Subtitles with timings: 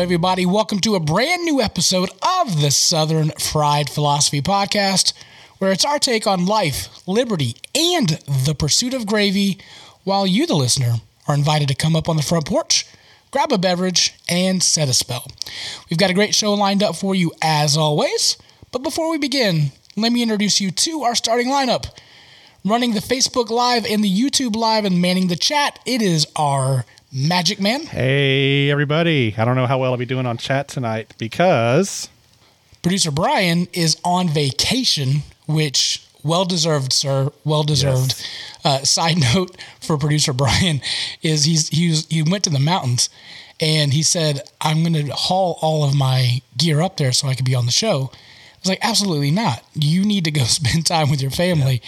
[0.00, 0.46] Everybody.
[0.46, 5.12] Welcome to a brand new episode of the Southern Fried Philosophy Podcast,
[5.58, 8.08] where it's our take on life, liberty, and
[8.46, 9.58] the pursuit of gravy,
[10.04, 10.94] while you, the listener,
[11.28, 12.86] are invited to come up on the front porch,
[13.30, 15.26] grab a beverage, and set a spell.
[15.90, 18.38] We've got a great show lined up for you as always,
[18.72, 21.90] but before we begin, let me introduce you to our starting lineup.
[22.64, 26.86] Running the Facebook Live and the YouTube Live and manning the chat, it is our
[27.12, 27.82] Magic Man.
[27.86, 29.34] Hey, everybody.
[29.36, 32.08] I don't know how well I'll be doing on chat tonight because
[32.82, 37.32] Producer Brian is on vacation, which well deserved, sir.
[37.44, 38.14] Well deserved.
[38.16, 38.60] Yes.
[38.64, 40.80] Uh, side note for producer Brian
[41.20, 43.10] is he's he was, he went to the mountains
[43.58, 47.34] and he said I'm going to haul all of my gear up there so I
[47.34, 48.10] could be on the show.
[48.12, 49.64] I was like, absolutely not.
[49.74, 51.82] You need to go spend time with your family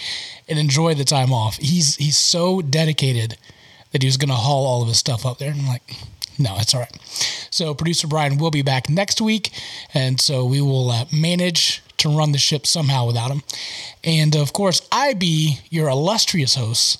[0.49, 1.55] and enjoy the time off.
[1.59, 3.37] He's he's so dedicated
[3.93, 5.51] that he was going to haul all of his stuff up there.
[5.51, 5.95] And I'm like,
[6.37, 7.47] no, it's all right.
[7.49, 9.51] So producer Brian will be back next week,
[9.93, 13.43] and so we will uh, manage to run the ship somehow without him.
[14.03, 16.99] And of course, I be your illustrious host,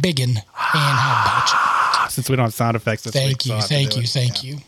[0.00, 0.30] Biggin.
[0.30, 1.72] And how about you?
[2.10, 3.96] since we don't have sound effects this Thank week, you, so I'll have to thank
[3.96, 4.58] you, thank you.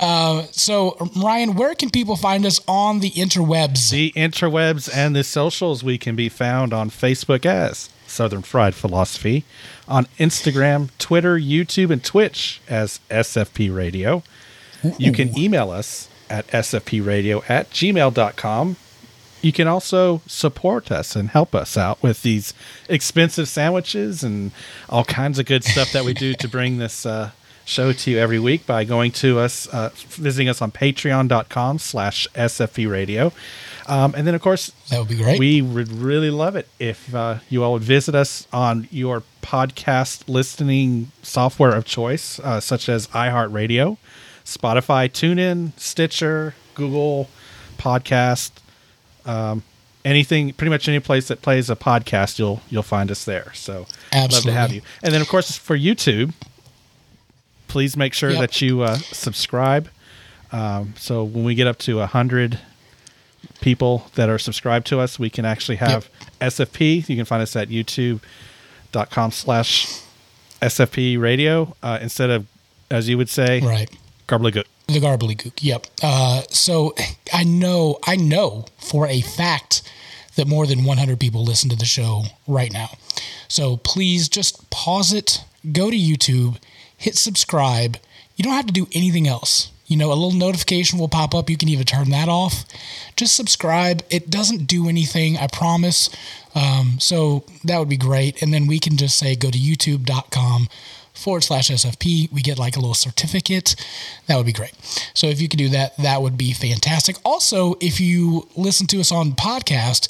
[0.00, 3.90] uh, so, Ryan, where can people find us on the interwebs?
[3.90, 9.44] The interwebs and the socials we can be found on Facebook as Southern Fried Philosophy,
[9.88, 14.22] on Instagram, Twitter, YouTube, and Twitch as SFP Radio.
[14.98, 18.76] You can email us at sfpradio at gmail.com.
[19.42, 22.52] You can also support us and help us out with these
[22.88, 24.52] expensive sandwiches and
[24.88, 27.30] all kinds of good stuff that we do to bring this uh,
[27.64, 32.28] show to you every week by going to us, uh, visiting us on patreon.com slash
[32.34, 33.32] sfp radio.
[33.90, 35.38] Um, and then, of course, That would be great.
[35.40, 40.28] we would really love it if uh, you all would visit us on your podcast
[40.28, 43.96] listening software of choice, uh, such as iHeartRadio,
[44.44, 47.28] Spotify, TuneIn, Stitcher, Google
[47.78, 48.52] Podcast,
[49.26, 49.64] um,
[50.04, 53.50] anything, pretty much any place that plays a podcast, you'll you'll find us there.
[53.54, 54.82] So, love to have you.
[55.02, 56.32] And then, of course, for YouTube,
[57.68, 58.40] please make sure Yep.
[58.40, 59.88] that you uh, subscribe.
[60.52, 62.58] Um, so when we get up to a hundred
[63.60, 66.08] people that are subscribed to us, we can actually have
[66.40, 67.08] SFP.
[67.08, 70.02] You can find us at youtube.com slash
[70.62, 72.46] SFP radio uh, instead of,
[72.90, 73.90] as you would say, right.
[74.28, 74.64] garbligook.
[74.86, 75.60] The Garbly Gook.
[75.60, 75.86] Yep.
[76.02, 76.94] Uh, so
[77.32, 79.82] I know, I know for a fact
[80.34, 82.90] that more than 100 people listen to the show right now.
[83.46, 86.58] So please just pause it, go to YouTube,
[86.96, 87.98] hit subscribe.
[88.34, 89.70] You don't have to do anything else.
[89.90, 91.50] You know, a little notification will pop up.
[91.50, 92.64] You can even turn that off.
[93.16, 94.04] Just subscribe.
[94.08, 96.08] It doesn't do anything, I promise.
[96.54, 98.40] Um, so that would be great.
[98.40, 100.68] And then we can just say go to youtube.com
[101.12, 102.30] forward slash SFP.
[102.30, 103.74] We get like a little certificate.
[104.28, 104.74] That would be great.
[105.12, 107.16] So if you could do that, that would be fantastic.
[107.24, 110.08] Also, if you listen to us on podcast,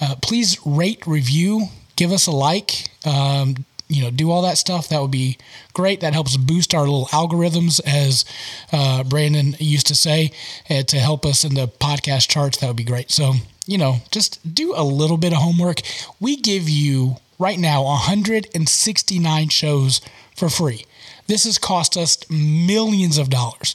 [0.00, 1.66] uh, please rate, review,
[1.96, 2.88] give us a like.
[3.04, 4.88] Um, you know, do all that stuff.
[4.88, 5.38] That would be
[5.72, 6.00] great.
[6.00, 8.24] That helps boost our little algorithms, as
[8.72, 10.32] uh, Brandon used to say,
[10.68, 12.58] uh, to help us in the podcast charts.
[12.58, 13.10] That would be great.
[13.10, 13.34] So,
[13.66, 15.80] you know, just do a little bit of homework.
[16.20, 20.00] We give you right now 169 shows
[20.36, 20.84] for free.
[21.26, 23.74] This has cost us millions of dollars.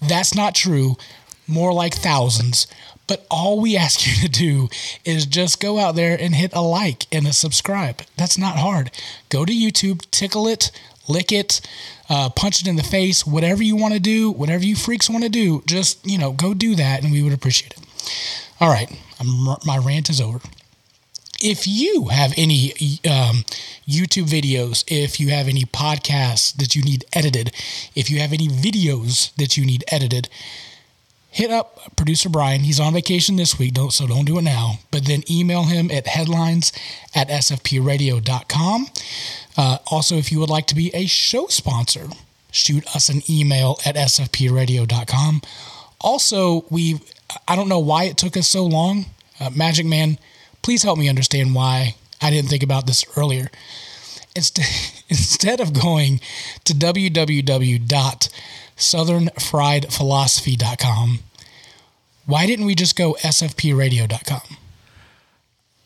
[0.00, 0.96] That's not true,
[1.46, 2.66] more like thousands.
[3.10, 4.68] But all we ask you to do
[5.04, 8.02] is just go out there and hit a like and a subscribe.
[8.16, 8.92] That's not hard.
[9.30, 10.70] Go to YouTube, tickle it,
[11.08, 11.60] lick it,
[12.08, 15.24] uh, punch it in the face, whatever you want to do, whatever you freaks want
[15.24, 17.80] to do, just, you know, go do that and we would appreciate it.
[18.60, 20.40] All right, I'm, my rant is over
[21.42, 22.72] if you have any
[23.10, 23.44] um,
[23.88, 27.50] YouTube videos, if you have any podcasts that you need edited,
[27.94, 30.28] if you have any videos that you need edited,
[31.30, 32.62] hit up producer Brian.
[32.62, 34.80] He's on vacation this week, don't, so don't do it now.
[34.90, 36.72] But then email him at headlines
[37.14, 38.86] at sfpradio.com.
[39.56, 42.08] Uh, also, if you would like to be a show sponsor,
[42.50, 45.42] shoot us an email at sfpradio.com.
[46.00, 47.00] Also, we
[47.46, 49.06] I don't know why it took us so long.
[49.38, 50.18] Uh, Magic Man,
[50.62, 53.50] please help me understand why I didn't think about this earlier.
[54.34, 54.66] Instead,
[55.08, 56.20] instead of going
[56.64, 56.74] to
[58.80, 61.18] www.southernfriedphilosophy.com,
[62.26, 64.56] why didn't we just go sfpradio.com?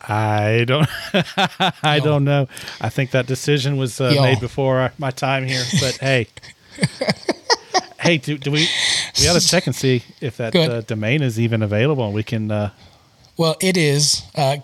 [0.07, 0.87] I don't.
[1.83, 2.05] I No.
[2.05, 2.49] don't know.
[2.81, 5.65] I think that decision was uh, made before my time here.
[5.81, 6.27] But hey,
[8.01, 8.69] hey, do, do we?
[9.19, 12.05] We ought to check and see if that uh, domain is even available.
[12.05, 12.51] and We can.
[12.51, 12.71] Uh,
[13.39, 14.23] Well, it is.
[14.35, 14.59] Uh,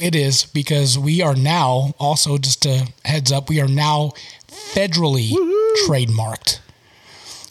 [0.00, 3.48] it is because we are now also just a heads up.
[3.48, 4.10] We are now
[4.48, 5.30] federally
[5.86, 6.58] trademarked.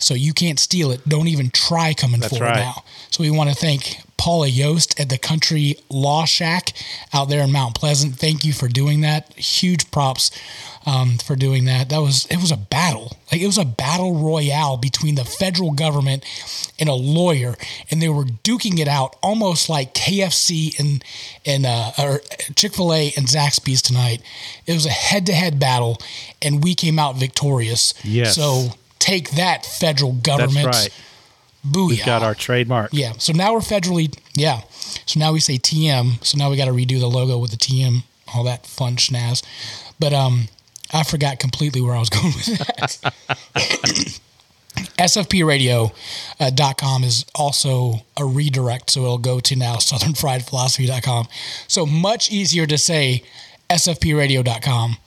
[0.03, 1.07] So you can't steal it.
[1.07, 2.59] Don't even try coming That's forward right.
[2.59, 2.83] now.
[3.09, 6.73] So we want to thank Paula Yost at the Country Law Shack
[7.13, 8.15] out there in Mount Pleasant.
[8.15, 9.33] Thank you for doing that.
[9.33, 10.31] Huge props
[10.85, 11.89] um, for doing that.
[11.89, 13.17] That was it was a battle.
[13.31, 16.23] Like it was a battle royale between the federal government
[16.79, 17.55] and a lawyer,
[17.89, 21.03] and they were duking it out almost like KFC and
[21.45, 22.21] and uh, or
[22.55, 24.21] Chick Fil A and Zaxby's tonight.
[24.65, 25.97] It was a head to head battle,
[26.41, 27.93] and we came out victorious.
[28.03, 28.35] Yes.
[28.35, 28.69] So
[29.03, 30.65] take that, federal government.
[30.65, 30.93] That's right.
[31.67, 31.89] Booyah.
[31.89, 32.91] We've got our trademark.
[32.93, 33.13] Yeah.
[33.17, 34.61] So now we're federally, yeah.
[35.05, 36.23] So now we say TM.
[36.23, 38.03] So now we got to redo the logo with the TM,
[38.33, 39.43] all that fun schnaz.
[39.99, 40.47] But um,
[40.93, 43.13] I forgot completely where I was going with that.
[44.97, 51.27] SFPradio.com is also a redirect, so it'll go to now southernfriedphilosophy.com.
[51.67, 53.23] So much easier to say
[53.69, 54.97] SFPradio.com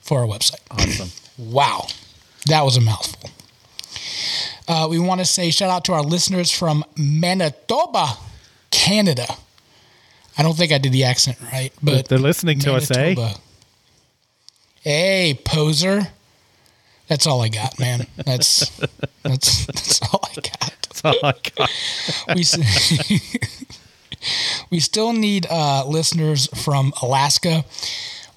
[0.00, 0.60] for our website.
[0.70, 1.10] Awesome.
[1.38, 1.86] Wow,
[2.46, 3.30] that was a mouthful.
[4.68, 8.14] Uh, we want to say shout out to our listeners from Manitoba,
[8.70, 9.26] Canada.
[10.38, 13.14] I don't think I did the accent right, but They're listening to us, eh?
[13.14, 13.34] Manitoba.
[14.82, 16.08] Hey, poser.
[17.08, 18.06] That's all I got, man.
[18.16, 18.68] That's
[19.22, 20.72] that's that's all I got.
[20.82, 21.70] That's all I got.
[22.34, 22.44] We
[24.70, 27.64] we still need uh, listeners from Alaska.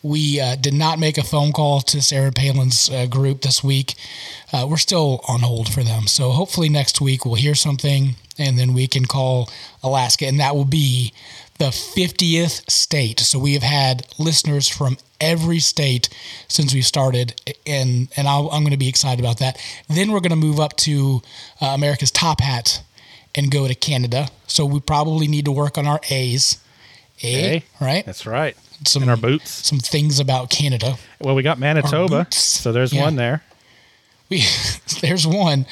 [0.02, 3.96] We uh, did not make a phone call to Sarah Palin's uh, group this week.
[4.54, 6.08] Uh, we're still on hold for them.
[6.08, 9.50] So hopefully next week we'll hear something and then we can call
[9.84, 10.26] Alaska.
[10.26, 11.14] And that will be
[11.58, 13.20] the 50th state.
[13.20, 16.08] So we have had listeners from every state
[16.48, 17.40] since we started.
[17.68, 19.62] And, and I'll, I'm going to be excited about that.
[19.90, 21.22] Then we're going to move up to
[21.62, 22.82] uh, America's Top Hat
[23.36, 24.30] and go to Canada.
[24.48, 26.58] So we probably need to work on our A's.
[27.22, 27.64] A, A.
[27.82, 28.06] right?
[28.06, 28.56] That's right.
[28.86, 29.68] Some In our boots.
[29.68, 30.98] some things about Canada.
[31.20, 33.02] Well, we got Manitoba, so there's Yeah.
[33.04, 33.44] one there.
[34.30, 34.44] We
[35.02, 35.66] there's one.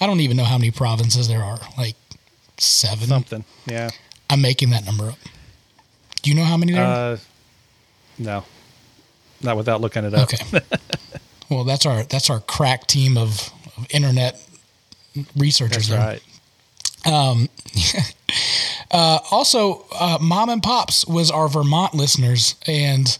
[0.00, 1.58] I don't even know how many provinces there are.
[1.76, 1.96] Like
[2.58, 3.08] seven.
[3.08, 3.44] Something.
[3.66, 3.90] Yeah.
[4.30, 5.18] I'm making that number up.
[6.22, 7.12] Do you know how many there are?
[7.12, 7.16] Uh,
[8.18, 8.44] no,
[9.42, 10.32] not without looking it up.
[10.32, 10.60] Okay.
[11.50, 14.40] well, that's our that's our crack team of, of internet
[15.36, 15.88] researchers.
[15.88, 16.20] That's there.
[17.06, 18.10] right.
[18.90, 23.18] Also, uh, Mom and Pops was our Vermont listeners, and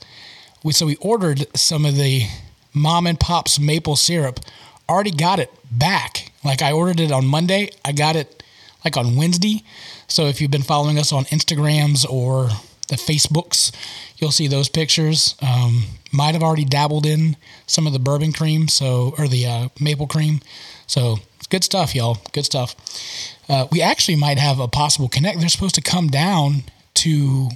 [0.62, 2.26] we so we ordered some of the
[2.72, 4.40] Mom and Pops maple syrup.
[4.88, 6.32] Already got it back.
[6.44, 8.42] Like I ordered it on Monday, I got it
[8.84, 9.62] like on Wednesday.
[10.08, 12.48] So if you've been following us on Instagrams or
[12.88, 13.72] the Facebooks,
[14.18, 15.34] you'll see those pictures.
[15.40, 19.68] Um, might have already dabbled in some of the bourbon cream, so or the uh,
[19.80, 20.40] maple cream.
[20.86, 22.18] So it's good stuff, y'all.
[22.32, 22.76] Good stuff.
[23.48, 25.40] Uh, we actually might have a possible connect.
[25.40, 26.64] They're supposed to come down
[26.94, 27.50] to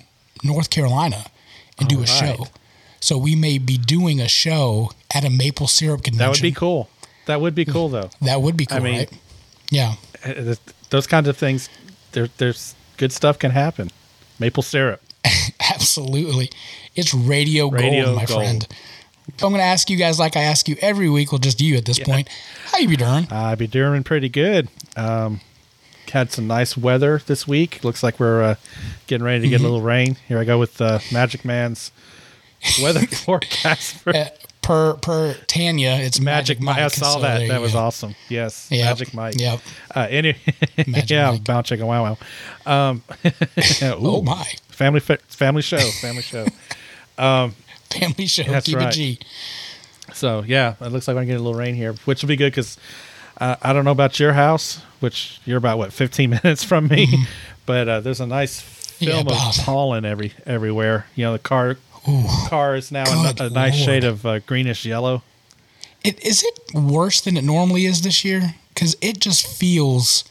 [0.44, 1.24] North Carolina
[1.78, 2.36] and do a All right.
[2.38, 2.46] show.
[3.00, 6.18] So we may be doing a show at a maple syrup convention.
[6.26, 6.88] That would be cool.
[7.26, 8.10] That would be cool, though.
[8.22, 9.12] That would be cool, I mean- right?
[9.70, 9.94] Yeah.
[10.24, 10.54] Uh,
[10.90, 11.68] Those kinds of things.
[12.12, 13.90] There, there's good stuff can happen.
[14.38, 15.00] Maple syrup.
[15.74, 16.50] Absolutely.
[16.96, 18.40] It's radio, Radio gold, my gold.
[18.42, 18.66] friend.
[19.36, 21.30] So I'm going to ask you guys like I ask you every week.
[21.32, 22.28] Well, just you at this point.
[22.72, 23.28] How you be doing?
[23.30, 24.68] I be doing pretty good.
[24.96, 25.40] Um,
[26.10, 27.82] had some nice weather this week.
[27.84, 28.54] Looks like we're uh,
[29.06, 30.16] getting ready to get a little rain.
[30.28, 31.90] Here I go with uh, Magic Man's
[32.82, 34.28] weather forecast for Uh,
[34.62, 36.78] per per Tanya, it's Magic Magic Mike.
[36.78, 37.46] I saw so that.
[37.48, 37.78] That you was go.
[37.78, 38.14] awesome.
[38.28, 38.84] Yes, Yep.
[38.84, 39.34] Magic Mike.
[39.38, 39.60] Yep.
[39.94, 40.36] Uh, any,
[40.86, 41.44] Magic yeah, Mike.
[41.44, 42.16] bounce chicken wow
[42.66, 42.90] wow.
[42.90, 43.02] Um,
[43.82, 44.44] Oh my.
[44.68, 46.46] family family show, family show.
[47.16, 48.42] Family show.
[48.44, 48.88] That's Keep right.
[48.88, 49.18] it G.
[50.12, 52.36] So yeah, it looks like we're gonna get a little rain here, which will be
[52.36, 52.76] good because
[53.40, 57.24] uh, I don't know about your house, which you're about what 15 minutes from me,
[57.66, 59.04] but uh, there's a nice Mm-hmm.
[59.10, 61.06] Yeah, film of pollen every everywhere.
[61.14, 61.76] You know, the car
[62.48, 63.84] car is now a, a nice Lord.
[63.84, 65.22] shade of uh, greenish yellow.
[66.02, 68.54] It, is it worse than it normally is this year?
[68.74, 70.24] Because it just feels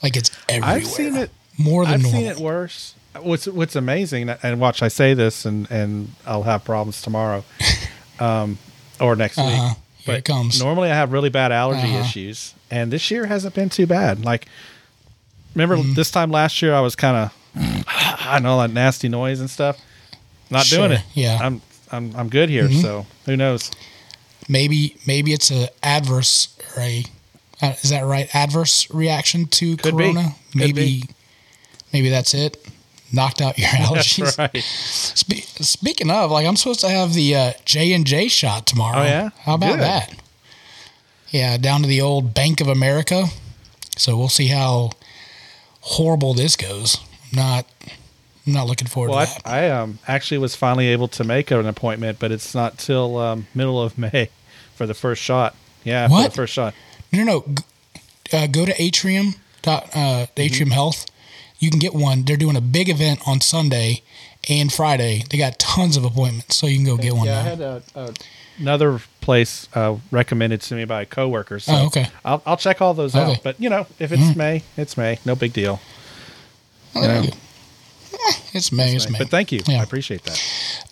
[0.00, 0.76] like it's everywhere.
[0.76, 1.30] I've seen it.
[1.58, 2.20] more than I've normal.
[2.20, 2.94] seen it worse.
[3.20, 7.42] What's What's amazing, and watch I say this, and and I'll have problems tomorrow,
[8.20, 8.58] um,
[9.00, 9.70] or next Uh-huh.
[9.70, 9.76] week.
[10.04, 10.60] Here it comes.
[10.62, 12.00] Normally, I have really bad allergy Uh-huh.
[12.00, 14.24] issues, and this year hasn't been too bad.
[14.24, 14.46] Like,
[15.54, 15.94] remember Mm-hmm.
[15.94, 17.32] this time last year, I was kind of,
[17.88, 19.78] I know that nasty noise and stuff.
[20.50, 21.00] Not doing it.
[21.14, 21.36] yeah.
[21.38, 21.44] Mm-hmm.
[21.44, 22.70] I'm I'm I'm good here.
[22.70, 23.70] So who knows?
[24.48, 27.04] maybe maybe it's a adverse or a
[27.62, 31.04] uh, is that right adverse reaction to Could corona maybe be.
[31.92, 32.56] maybe that's it
[33.12, 34.62] knocked out your allergies That's right.
[34.62, 39.28] Spe- speaking of like i'm supposed to have the uh, j&j shot tomorrow Oh, yeah?
[39.40, 39.80] how about Good.
[39.80, 40.14] that
[41.30, 43.26] yeah down to the old bank of america
[43.96, 44.90] so we'll see how
[45.80, 46.98] horrible this goes
[47.32, 47.66] I'm not
[48.46, 51.24] i'm not looking forward Well, to that I, I um actually was finally able to
[51.24, 54.30] make an appointment, but it's not till um, middle of May
[54.74, 55.54] for the first shot.
[55.84, 56.30] Yeah, for What?
[56.30, 56.74] the first shot.
[57.12, 57.54] no no no
[58.38, 61.06] uh, go to Atrium dot uh, Atrium Health.
[61.62, 62.24] You can get one.
[62.24, 64.02] They're doing a big event on Sunday
[64.48, 65.22] and Friday.
[65.30, 67.82] They got tons of appointments, so you can go get one Yeah, I had a,
[67.94, 68.12] a,
[68.58, 71.60] another place uh, recommended to me by a coworker.
[71.60, 72.08] So Oh, okay.
[72.24, 73.34] I'll, I'll check all those Okay.
[73.34, 73.42] out.
[73.44, 74.38] But you know, if it's mm-hmm.
[74.38, 75.20] May, it's May.
[75.24, 75.80] No big deal.
[76.96, 77.30] You know, eh,
[78.52, 78.96] It's May.
[78.96, 79.12] It's May.
[79.12, 79.18] May.
[79.20, 79.60] But thank you.
[79.68, 79.80] Yeah.
[79.80, 80.42] I appreciate that.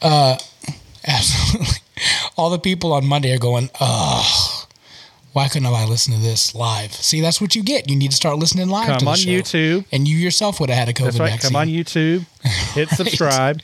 [0.01, 0.39] Uh,
[1.07, 1.79] absolutely.
[2.37, 4.50] All the people on Monday are going, oh,
[5.33, 6.93] why couldn't I listen to this live?
[6.93, 7.89] See, that's what you get.
[7.89, 9.29] You need to start listening live to Come on show.
[9.31, 9.85] YouTube.
[9.93, 11.31] And you yourself would have had a COVID That's right.
[11.31, 11.51] vaccine.
[11.51, 12.27] Come on YouTube,
[12.75, 13.61] hit subscribe,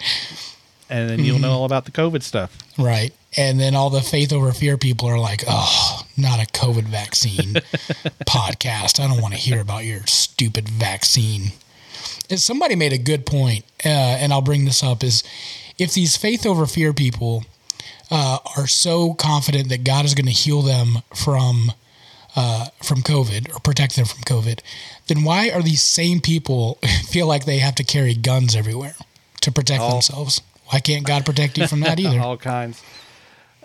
[0.89, 2.57] and then you'll know all about the COVID stuff.
[2.79, 3.13] Right.
[3.37, 7.55] And then all the faith over fear people are like, oh, not a COVID vaccine
[8.25, 9.01] podcast.
[9.01, 11.53] I don't want to hear about your stupid vaccine.
[12.31, 15.23] And somebody made a good point, uh, and I'll bring this up is
[15.79, 17.45] if these faith over fear people
[18.11, 21.73] uh, are so confident that God is going to heal them from
[22.35, 24.61] uh, from COVID or protect them from COVID,
[25.07, 26.75] then why are these same people
[27.09, 28.95] feel like they have to carry guns everywhere
[29.41, 29.93] to protect Oh.
[29.93, 30.43] themselves?
[30.67, 32.21] Why can't God protect you from that either?
[32.21, 32.83] all kinds.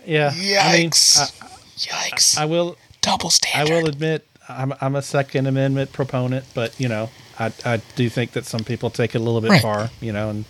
[0.06, 0.32] Yeah.
[0.34, 1.42] I mean, Yikes!
[1.78, 2.38] Yikes!
[2.38, 2.78] I, I will.
[3.02, 7.10] Double I will admit, I'm I'm a Second Amendment proponent, but you know,
[7.40, 9.62] I I do think that some people take it a little bit Right.
[9.62, 10.46] far, you know, and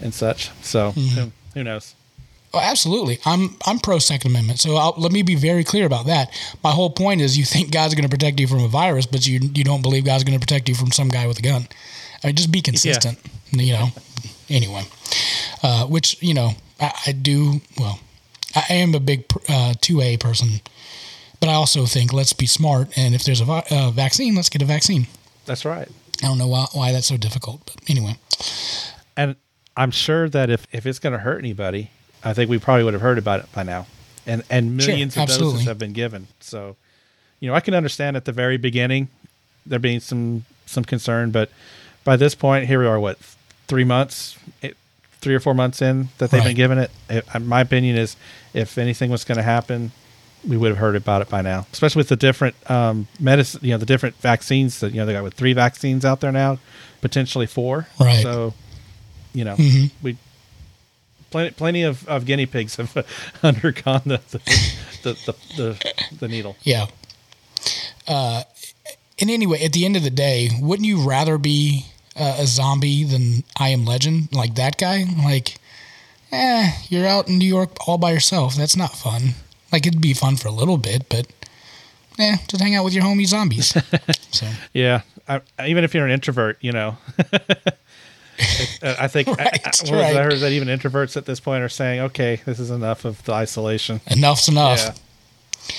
[0.00, 0.50] and such.
[0.62, 1.94] So who, who knows?
[2.54, 3.18] Oh, absolutely.
[3.26, 4.60] I'm I'm pro Second Amendment.
[4.60, 6.30] So I'll, let me be very clear about that.
[6.62, 9.26] My whole point is, you think God's going to protect you from a virus, but
[9.26, 11.66] you you don't believe God's going to protect you from some guy with a gun.
[12.22, 13.18] I mean, just be consistent.
[13.50, 13.88] You know.
[14.48, 14.82] Anyway,
[15.62, 17.60] uh, which you know, I, I do.
[17.78, 17.98] Well,
[18.54, 19.24] I am a big
[19.80, 20.60] two A person,
[21.40, 22.96] but I also think let's be smart.
[22.96, 25.06] And if there's a vi- uh, vaccine, let's get a vaccine.
[25.46, 25.88] That's right.
[26.22, 28.16] I don't know why, why that's so difficult, but anyway.
[29.16, 29.36] And
[29.76, 31.90] I'm sure that if if it's going to hurt anybody,
[32.24, 33.86] I think we probably would have heard about it by now.
[34.26, 35.52] And and Sure, millions of absolutely.
[35.54, 36.28] doses have been given.
[36.40, 36.76] So,
[37.40, 39.08] you know, I can understand at the very beginning
[39.66, 41.50] there being some some concern, but
[42.04, 42.98] by this point, here we are.
[42.98, 43.18] What
[43.68, 44.76] three months, it,
[45.20, 46.48] three or four months in that they've Right.
[46.48, 46.90] been given it.
[47.10, 47.24] it.
[47.34, 48.16] uh, My opinion is,
[48.54, 49.92] if anything was going to happen,
[50.46, 51.66] we would have heard about it by now.
[51.72, 55.12] Especially with the different um, medicine, you know, the different vaccines that you know they
[55.12, 56.58] got with three vaccines out there now,
[57.02, 57.86] potentially four.
[58.00, 58.22] Right.
[58.22, 58.54] So,
[59.34, 59.90] you know, Mhm.
[60.02, 60.16] we
[61.34, 62.96] plenty plenty of, of guinea pigs have
[63.42, 64.38] undergone the the,
[65.02, 66.56] the, the, the, the needle.
[66.62, 66.86] Yeah.
[68.06, 68.44] Uh,
[69.20, 73.02] and anyway, at the end of the day, wouldn't you rather be uh, a zombie
[73.02, 75.04] than I Am Legend, like that guy?
[75.24, 75.56] Like,
[76.30, 78.54] eh, you're out in New York all by yourself.
[78.54, 79.34] That's not fun.
[79.72, 81.26] Like, it'd be fun for a little bit, but
[82.18, 83.76] eh, just hang out with your homie zombies.
[84.30, 86.96] so, Yeah, I, even if you're an introvert, you know.
[88.82, 90.16] Uh, I think I- Right, I, was right.
[90.16, 93.22] I heard that even introverts at this point are saying, "Okay, this is enough of
[93.24, 94.78] the isolation." enough's enough.
[95.68, 95.74] Yeah,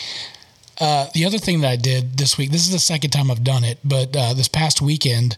[0.79, 3.43] Uh, the other thing that I did this week, this is the second time I've
[3.43, 5.37] done it, but uh, this past weekend,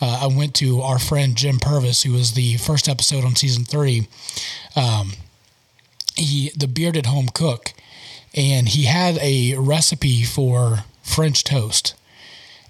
[0.00, 3.64] uh, I went to our friend Jim Purvis, who was the first episode on season
[3.64, 4.06] three.
[4.76, 5.12] Um,
[6.16, 7.72] he, the bearded home cook,
[8.34, 11.94] and he had a recipe for French toast.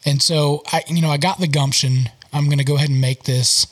[0.04, 2.10] And so I, you know, I got the gumption.
[2.32, 3.66] I'm going to go ahead and make this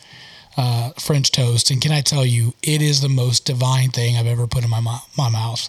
[0.57, 4.27] uh, French toast, and can I tell you, it is the most divine thing I've
[4.27, 4.81] ever put in my
[5.17, 5.69] my mouth.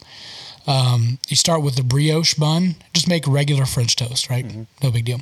[0.68, 2.76] Um, you start with the brioche bun.
[2.94, 4.46] Just make regular French toast, right?
[4.82, 5.22] No big deal.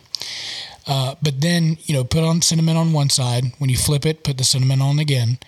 [0.87, 3.45] Uh, but then you know, put on cinnamon on one side.
[3.57, 5.39] When you flip it, put the cinnamon on again,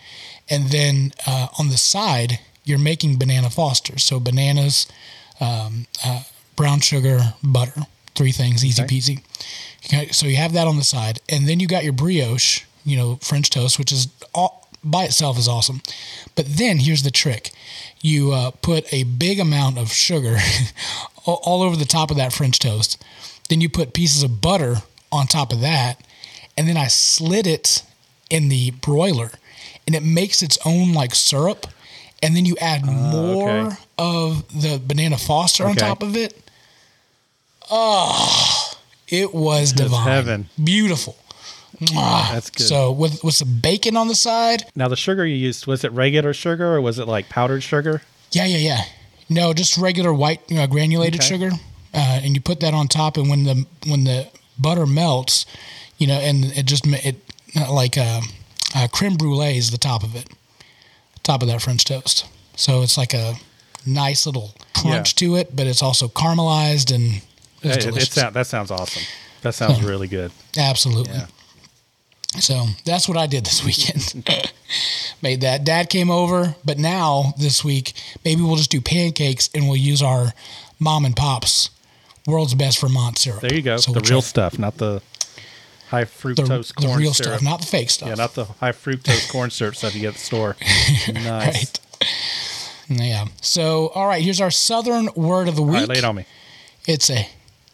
[0.49, 3.97] and then uh, on the side, you're making banana Foster.
[3.99, 4.87] So bananas,
[5.39, 6.23] um, uh,
[6.55, 7.81] brown sugar, butter,
[8.15, 8.95] three things, easy Okay.
[8.95, 9.23] peasy.
[9.85, 12.95] Okay, so you have that on the side, and then you got your brioche, you
[12.97, 15.81] know, French toast, which is all, by itself is awesome.
[16.35, 17.51] But then here's the trick:
[18.01, 20.37] you uh, put a big amount of sugar
[21.25, 23.03] all over the top of that French toast.
[23.49, 24.77] Then you put pieces of butter
[25.11, 25.99] on top of that,
[26.57, 27.83] and then I slid it
[28.29, 29.31] in the broiler,
[29.85, 31.67] and it makes its own like syrup.
[32.23, 33.75] And then you add more Ah, okay.
[33.99, 36.33] of the banana Foster on top of it.
[37.69, 38.71] Oh,
[39.07, 40.49] it was divine, heaven.
[40.63, 41.17] beautiful.
[41.79, 42.67] That's good.
[42.67, 45.91] So with with some bacon on the side, Now the sugar you used was it
[45.91, 48.01] regular sugar or was it like powdered sugar?
[48.31, 48.81] Yeah, yeah, yeah.
[49.29, 51.27] No, just regular white uh, granulated Okay.
[51.27, 51.51] sugar,
[51.93, 53.17] uh, and you put that on top.
[53.17, 54.27] And when the when the
[54.59, 55.45] butter melts,
[55.97, 57.15] you know, and it just it
[57.69, 58.21] like uh,
[58.75, 60.27] uh, creme brulee is the top of it,
[61.23, 62.25] top of that French toast.
[62.55, 63.35] So it's like a
[63.85, 67.21] nice little crunch to it, but it's also caramelized and
[67.61, 68.13] it's It, it delicious.
[68.13, 69.03] sound, that sounds awesome.
[69.41, 70.31] That sounds really good.
[70.57, 71.13] Absolutely.
[71.13, 71.27] Yeah.
[72.39, 74.27] So that's what I did this weekend.
[75.21, 75.63] Made that.
[75.63, 80.01] Dad came over, but now this week, maybe we'll just do pancakes and we'll use
[80.01, 80.33] our
[80.79, 81.69] mom and pops
[82.27, 83.41] world's best Vermont syrup.
[83.41, 83.77] There you go.
[83.77, 85.01] So the we'll real stuff, not the
[85.89, 87.39] high fructose the corn real syrup.
[87.39, 88.09] stuff, not the fake stuff.
[88.09, 90.55] yeah, not the high fructose corn syrup stuff you get at the store.
[91.13, 91.23] Nice.
[91.23, 91.79] right.
[92.89, 93.25] Yeah.
[93.41, 94.23] So, all right.
[94.23, 95.73] Here's our southern word of the week.
[95.73, 96.25] right, lay it on me.
[96.87, 97.27] It's a,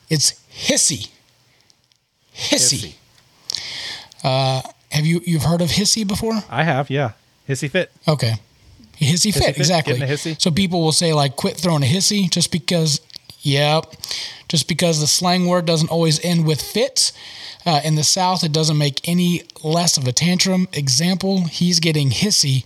[0.09, 1.09] it's hissy.
[2.33, 2.79] Hissy.
[2.79, 2.93] Hissy.
[4.23, 6.33] Have you you've heard of hissy before?
[6.49, 7.11] I have, yeah.
[7.47, 7.91] Hissy fit.
[8.07, 8.33] Okay.
[8.97, 9.99] Hissy fit, fit, exactly.
[9.99, 10.39] hissy?
[10.39, 13.01] So people will say like quit throwing a hissy just because
[13.41, 13.85] yep.
[14.47, 17.13] Just because the slang word doesn't always end with fit.
[17.65, 20.67] Uh, in the South, it doesn't make any less of a tantrum.
[20.73, 22.65] Example, he's getting hissy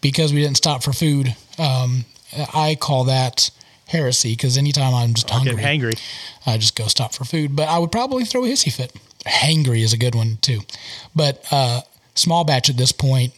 [0.00, 1.36] because we didn't stop for food.
[1.58, 2.06] Um,
[2.54, 3.50] I call that
[3.88, 6.00] heresy because anytime I'm just hungry, Getting hangry.
[6.46, 7.54] I just go stop for food.
[7.54, 8.92] But I would probably throw a hissy fit.
[9.28, 10.60] Hangry is a good one too.
[11.14, 11.82] But uh,
[12.14, 13.32] small batch at this point,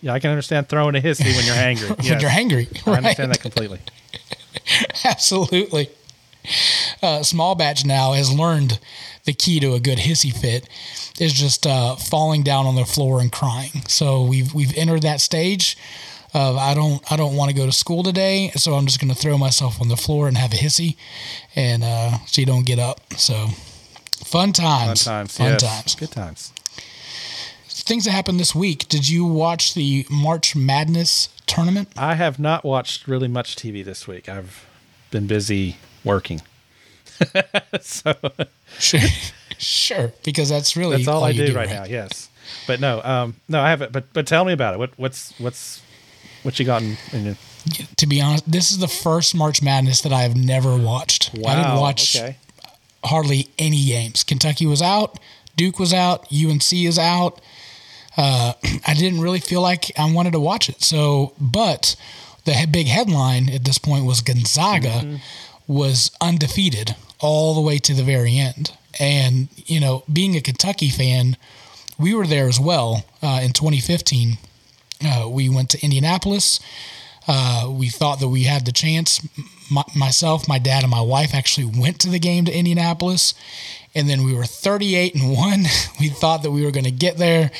[0.00, 1.88] Yeah, I can understand throwing a hissy when you're hangry.
[1.98, 2.22] when Yes.
[2.22, 3.80] you're hangry, I understand that completely.
[5.04, 5.88] Absolutely.
[7.02, 8.78] Uh, small batch now has learned
[9.24, 10.68] the key to a good hissy fit
[11.20, 13.82] is just uh, falling down on the floor and crying.
[13.86, 15.76] So we've we've entered that stage
[16.34, 19.12] of I don't I don't want to go to school today, so I'm just going
[19.14, 20.96] to throw myself on the floor and have a hissy,
[21.54, 23.00] and uh, so you don't get up.
[23.16, 23.48] So
[24.32, 25.36] fun Fun times, times.
[25.36, 25.62] fun yes.
[25.62, 25.94] times.
[25.94, 26.52] Good times.
[27.68, 28.88] Things that happened this week.
[28.88, 31.88] Did you watch the March Madness tournament?
[31.96, 34.28] I have not watched really much TV this week.
[34.28, 34.66] I've
[35.10, 36.40] been busy working.
[37.80, 38.14] so
[38.78, 39.00] Sure,
[39.58, 41.80] sure, because that's really that's all, I you do, right right?
[41.80, 41.84] now.
[41.84, 42.30] Yes,
[42.66, 43.92] but no, um, no, I haven't.
[43.92, 44.78] But but tell me about it.
[44.78, 45.82] What what's what's
[46.42, 47.36] what you got in, in your,
[47.98, 51.30] to be honest, this is the first March Madness that I have never watched.
[51.46, 52.36] I didn't watch Okay.
[53.04, 54.22] Hardly any games.
[54.24, 55.18] Kentucky was out,
[55.56, 57.40] Duke was out, UNC is out.
[58.16, 58.52] Uh,
[58.86, 60.82] I didn't really feel like I wanted to watch it.
[60.82, 61.96] So, but
[62.44, 65.16] the big headline at this point was Gonzaga Mm-hmm.
[65.68, 68.72] was undefeated all the way to the very end.
[69.00, 71.36] And, you know, being a Kentucky fan,
[71.98, 74.38] we were there as well uh, in 2015.
[75.04, 76.60] Uh, we went to Indianapolis.
[77.28, 79.26] Uh, we thought that we had the chance.
[79.70, 83.34] My, myself, my dad, and my wife actually went to the game to Indianapolis,
[83.94, 85.64] and then we were 38 and one.
[86.00, 87.50] we thought that we were going to get there,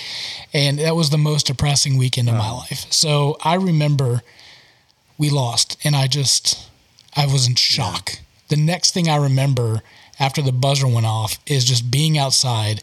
[0.52, 2.90] and that was the most depressing weekend of my life.
[2.92, 4.22] So I remember
[5.16, 6.68] we lost, and I just
[7.14, 8.18] I was in shock.
[8.48, 9.82] The next thing I remember
[10.18, 12.82] after the buzzer went off is just being outside,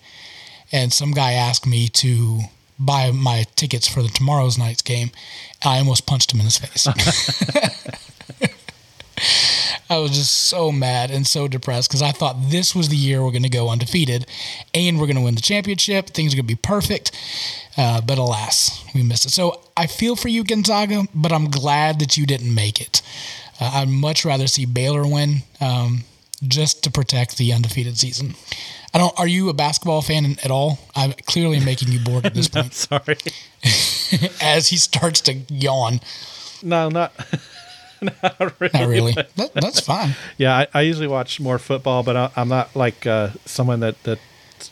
[0.71, 2.41] and some guy asked me to
[2.79, 5.11] buy my tickets for the tomorrow's night's game.
[5.63, 6.87] I almost punched him in his face.
[9.89, 13.23] I was just so mad and so depressed because I thought this was the year
[13.23, 14.27] we're going to go undefeated
[14.73, 16.07] and we're going to win the championship.
[16.11, 17.11] Things are going to be perfect.
[17.75, 19.31] Uh, but alas, we missed it.
[19.31, 23.01] So I feel for you, Gonzaga, but I'm glad that you didn't make it.
[23.59, 26.03] Uh, I'd much rather see Baylor win um,
[26.47, 28.35] just to protect the undefeated season.
[28.93, 29.17] I don't.
[29.19, 30.80] Are you a basketball fan at all?
[30.95, 32.73] I'm clearly making you bored at this point.
[32.73, 33.17] Sorry.
[34.41, 35.99] As he starts to yawn.
[36.63, 37.13] No, not
[38.02, 38.71] not really.
[38.73, 39.13] Not really.
[39.36, 40.15] That, that's fine.
[40.38, 44.02] Yeah, I, I usually watch more football, but I, I'm not like uh, someone that
[44.04, 44.19] that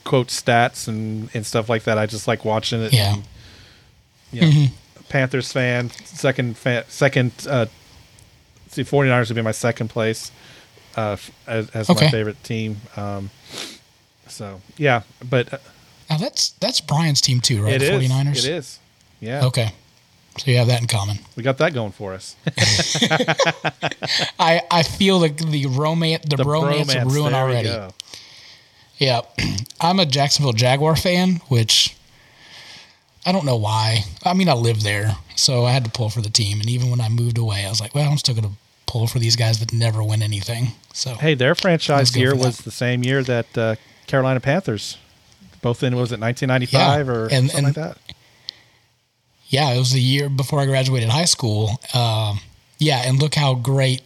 [0.03, 1.97] quotes stats and and stuff like that.
[1.97, 2.93] I just like watching it.
[2.93, 3.13] Yeah.
[3.15, 3.23] and,
[4.31, 4.67] you know,
[5.09, 7.31] Panthers fan, second fan, second.
[7.47, 7.67] Uh,
[8.69, 10.31] see, 49ers would be my second place
[10.97, 12.05] uh, as, as Okay.
[12.05, 12.77] my favorite team.
[12.97, 13.29] Um,
[14.27, 15.57] so yeah, but uh,
[16.09, 17.73] Now that's that's Brian's team too, right?
[17.75, 18.11] it the is.
[18.11, 18.37] 49ers.
[18.37, 18.79] It is.
[19.19, 19.45] Yeah.
[19.45, 19.71] Okay.
[20.37, 21.17] So you have that in common.
[21.35, 22.35] We got that going for us.
[24.39, 27.69] I, I feel the the romance the, The bromance, bromance, ruin already.
[28.97, 29.21] Yeah.
[29.81, 31.95] I'm a Jacksonville Jaguar fan, which
[33.25, 34.05] I don't know why.
[34.23, 36.59] I mean, I lived there, so I had to pull for the team.
[36.59, 39.05] And even when I moved away, I was like, well, I'm still going to pull
[39.07, 40.69] for these guys that never win anything.
[40.93, 43.75] So Hey, their franchise year was the same year that uh,
[44.07, 44.97] Carolina Panthers,
[45.61, 47.97] both in was it 1995 Yeah, or and- something and- like that.
[49.49, 51.79] yeah, it was the year before I graduated high school.
[51.93, 52.39] Um,
[52.79, 54.01] yeah, and look how great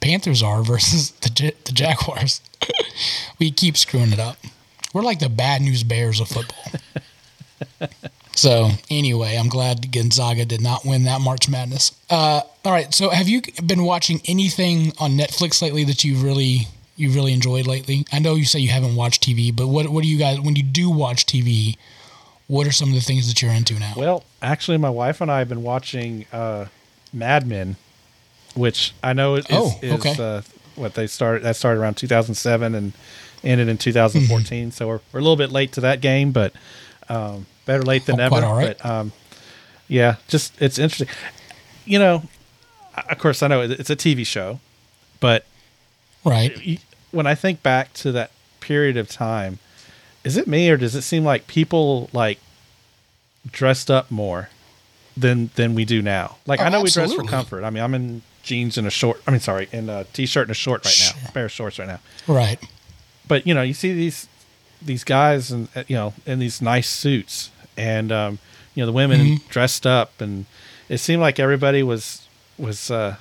[0.00, 2.40] Panthers are versus the the Jaguars.
[3.38, 4.36] we keep screwing it up.
[4.92, 6.72] We're like the bad news bears of football.
[8.34, 11.92] so anyway, I'm glad Gonzaga did not win that March Madness.
[12.08, 16.68] Uh, all right, so have you been watching anything on Netflix lately that you've really
[16.96, 18.06] you really enjoyed lately?
[18.12, 20.56] I know you say you haven't watched TV, but what what do you guys when
[20.56, 21.76] you do watch TV?
[22.48, 23.94] What are some of the things that you're into now?
[23.96, 26.66] Well, actually, my wife and I have been watching uh,
[27.12, 27.74] Mad Men,
[28.54, 30.22] which I know is, Oh, is okay.
[30.22, 30.42] uh,
[30.76, 31.42] what they started.
[31.42, 32.92] That started around 2007 and
[33.42, 34.70] ended in 2014.
[34.70, 36.52] So we're, we're a little bit late to that game, but
[37.08, 38.28] um, better late than Oh, never.
[38.30, 38.76] quite all right.
[38.80, 39.12] But um,
[39.88, 41.08] yeah, just it's interesting.
[41.84, 42.22] You know,
[43.10, 44.60] of course, I know it's a TV show,
[45.18, 45.44] but
[46.24, 46.80] right.
[47.10, 49.58] When I think back to that period of time,
[50.24, 52.38] is it me or does it seem like people like
[53.50, 54.48] dressed up more
[55.16, 56.36] than than we do now?
[56.46, 57.64] Like Oh, I know we dress for comfort.
[57.64, 59.20] I mean, I'm in jeans and a short.
[59.26, 61.28] I mean, sorry, in a t-shirt and a short right now, Sure.
[61.28, 62.00] a pair of shorts right now.
[62.26, 62.58] Right.
[63.28, 64.28] But you know, you see these
[64.82, 68.38] these guys and uh, you know in these nice suits, and um,
[68.74, 69.48] you know the women Mm-hmm.
[69.48, 70.46] dressed up, and
[70.88, 72.26] it seemed like everybody was
[72.58, 73.16] was uh,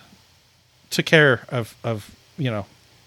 [0.89, 2.65] took care of of you know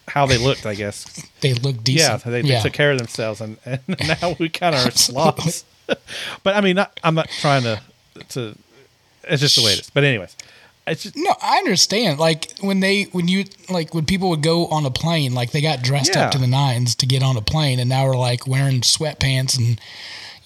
[0.08, 0.66] how they looked.
[0.66, 1.06] I guess.
[1.40, 2.24] They look Yeah, decent.
[2.24, 3.80] they, they took care of themselves, and, and
[4.20, 4.84] now we kind of
[5.16, 5.52] are
[6.42, 7.80] but I mean, not, I'm not trying to
[8.30, 8.56] to.
[9.22, 9.90] It's just the way it is.
[9.90, 10.34] But anyways,
[10.88, 12.18] it's just No, I understand.
[12.18, 15.60] Like when they when you like when people would go on a plane, like they
[15.60, 16.24] got dressed Yeah.
[16.26, 19.56] up to the nines to get on a plane, and now we're like wearing sweatpants
[19.56, 19.80] and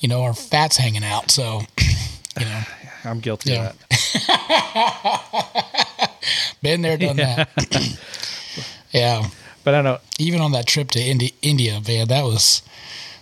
[0.01, 1.31] you know our fat's hanging out.
[1.31, 1.63] So
[2.39, 2.63] you know,
[3.05, 3.71] I'm guilty Yeah.
[3.71, 3.79] of
[4.27, 6.11] that.
[6.63, 7.49] been there, done that.
[8.93, 9.27] yeah,
[9.65, 12.63] But I know even on that trip to Indi- India, man, that was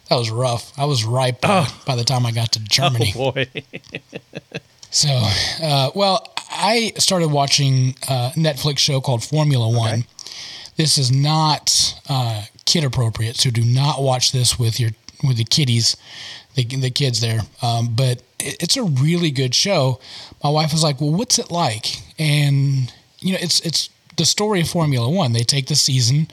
[0.09, 0.73] that was rough.
[0.79, 3.13] I was ripe by, by the time I got to Germany.
[3.17, 3.47] oh boy,
[4.91, 5.23] So,
[5.63, 10.05] uh, well, I started watching a Netflix show called Formula One.
[10.77, 14.91] This is not uh, kid appropriate, so do not watch this with your
[15.23, 15.97] with the kiddies,
[16.55, 17.41] the, the kids there.
[17.63, 20.01] Um, but it, it's a really good show.
[20.43, 24.61] My wife was like, "Well, what's it like?" And you know, it's it's the story
[24.61, 25.33] of Formula One.
[25.33, 26.29] They take the season,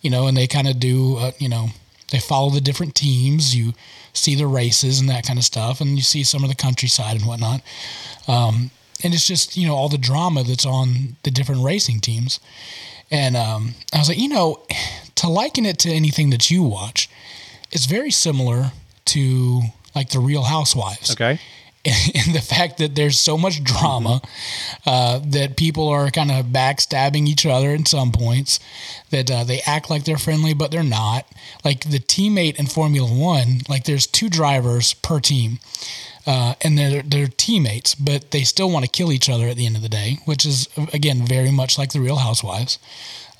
[0.00, 1.68] you know, and they kind of do, uh, you know,
[2.10, 3.54] they follow the different teams.
[3.54, 3.74] You
[4.14, 7.16] see the races and that kind of stuff, and you see some of the countryside
[7.16, 7.60] and whatnot.
[8.26, 8.70] Um,
[9.04, 12.40] and it's just you know all the drama that's on the different racing teams.
[13.10, 14.62] And um, I was like, you know,
[15.16, 17.10] to liken it to anything that you watch,
[17.70, 18.72] it's very similar
[19.06, 19.60] to
[19.94, 21.38] like the Real Housewives okay.
[22.14, 24.20] in the fact that there's so much drama
[24.86, 28.58] uh, that people are kind of backstabbing each other at some points
[29.10, 31.26] that uh, they act like they're friendly but they're not.
[31.64, 35.58] Like the teammate in formula one like there's two drivers per team
[36.26, 39.66] uh, and they're, they're teammates but they still want to kill each other at the
[39.66, 42.78] end of the day which is again very much like the real housewives.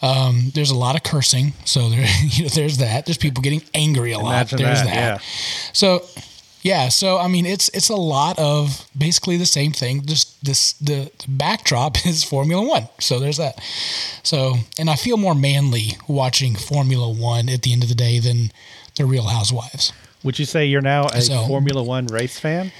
[0.02, 3.06] Um, there's a lot of cursing so there, you know, there's that.
[3.06, 4.52] There's people getting angry a lot.
[4.52, 5.18] Imagine there's that, yeah.
[5.72, 6.04] so
[6.66, 10.04] yeah, so I mean it's it's a lot of basically the same thing.
[10.04, 12.88] Just this the, the backdrop is Formula One.
[12.98, 13.60] So there's that.
[14.24, 18.18] So and I feel more manly watching Formula One at the end of the day
[18.18, 18.50] than
[18.96, 19.92] the Real Housewives.
[20.24, 22.72] Would you say you're now a So- Formula One race fan?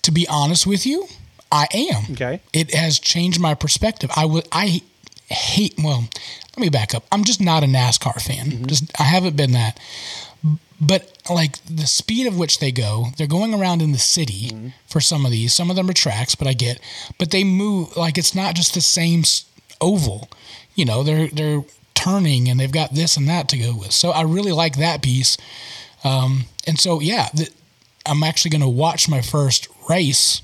[0.00, 1.06] To be honest with you,
[1.52, 2.12] I am.
[2.12, 2.40] Okay.
[2.54, 4.10] It has changed my perspective.
[4.16, 4.80] I would I
[5.28, 6.08] hate well,
[6.56, 7.04] let me back up.
[7.12, 8.46] I'm just not a NASCAR fan.
[8.46, 8.64] Mm-hmm.
[8.64, 9.78] Just I haven't been that.
[10.80, 15.00] But like the speed of which they go, they're going around in the city for
[15.00, 15.52] some of these.
[15.52, 16.80] Some of them are tracks, but I get.
[17.18, 19.22] But they move like it's not just the same
[19.80, 20.28] oval.
[20.74, 23.92] You know, they're they're turning and they've got this and that to go with.
[23.92, 25.36] So I really like that piece.
[26.02, 27.48] Um, and so yeah, the,
[28.04, 30.42] I'm actually going to watch my first race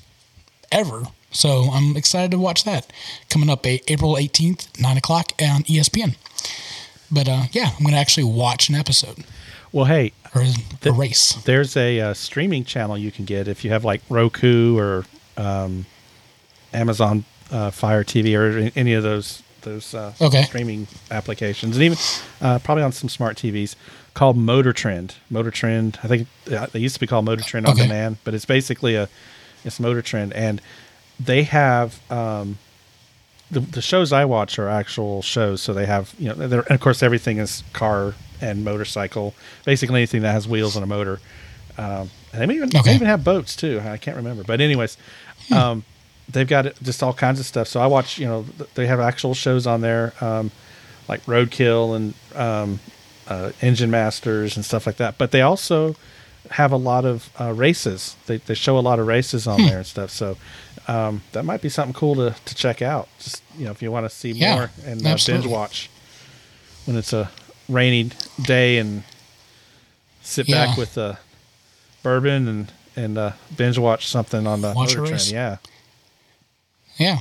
[0.71, 1.03] ever.
[1.31, 2.91] So I'm excited to watch that
[3.29, 6.15] coming up a, April 18th, nine o'clock on ESPN.
[7.11, 9.23] But uh, yeah, I'm going to actually watch an episode
[9.71, 10.43] Well, hey, or
[10.83, 11.33] a race.
[11.45, 15.05] there's a uh, streaming channel you can get if you have like Roku or
[15.37, 15.85] um,
[16.73, 20.41] Amazon uh, Fire TV or any of those those uh, Okay.
[20.43, 21.97] streaming applications, and even
[22.41, 23.75] uh, probably on some smart TVs
[24.15, 25.15] called Motor Trend.
[25.29, 27.83] Motor Trend, I think uh, they used to be called Motor Trend on Okay.
[27.83, 29.07] demand, but it's basically a
[29.63, 30.59] it's Motor Trend, and
[31.19, 32.57] they have um,
[33.51, 36.71] the, the shows I watch are actual shows, so they have you know, they're, and
[36.71, 39.33] of course everything is car and motorcycle,
[39.65, 41.19] basically anything that has wheels and a motor.
[41.77, 42.81] Um, and they may even Okay.
[42.83, 43.81] they even have boats too.
[43.85, 44.97] I can't remember, but anyways,
[45.53, 45.83] um,
[46.29, 47.67] they've got just all kinds of stuff.
[47.67, 50.51] So I watch, you know, they have actual shows on there, um,
[51.07, 52.79] like Roadkill and um,
[53.27, 55.17] uh, Engine Masters and stuff like that.
[55.17, 55.95] But they also
[56.49, 58.15] have a lot of uh, races.
[58.25, 60.09] They, they show a lot of races on there and stuff.
[60.09, 60.37] So
[60.87, 63.07] um, that might be something cool to, to check out.
[63.19, 65.89] Just you know, if you want to see Yeah, more and uh, binge watch
[66.85, 67.29] when it's a
[67.69, 68.09] rainy
[68.41, 69.03] day and
[70.21, 70.65] sit Yeah.
[70.67, 71.19] back with a
[72.03, 75.27] bourbon and and uh, binge watch something on the Watch motor trend.
[75.31, 75.57] Yeah,
[76.97, 77.19] Yeah.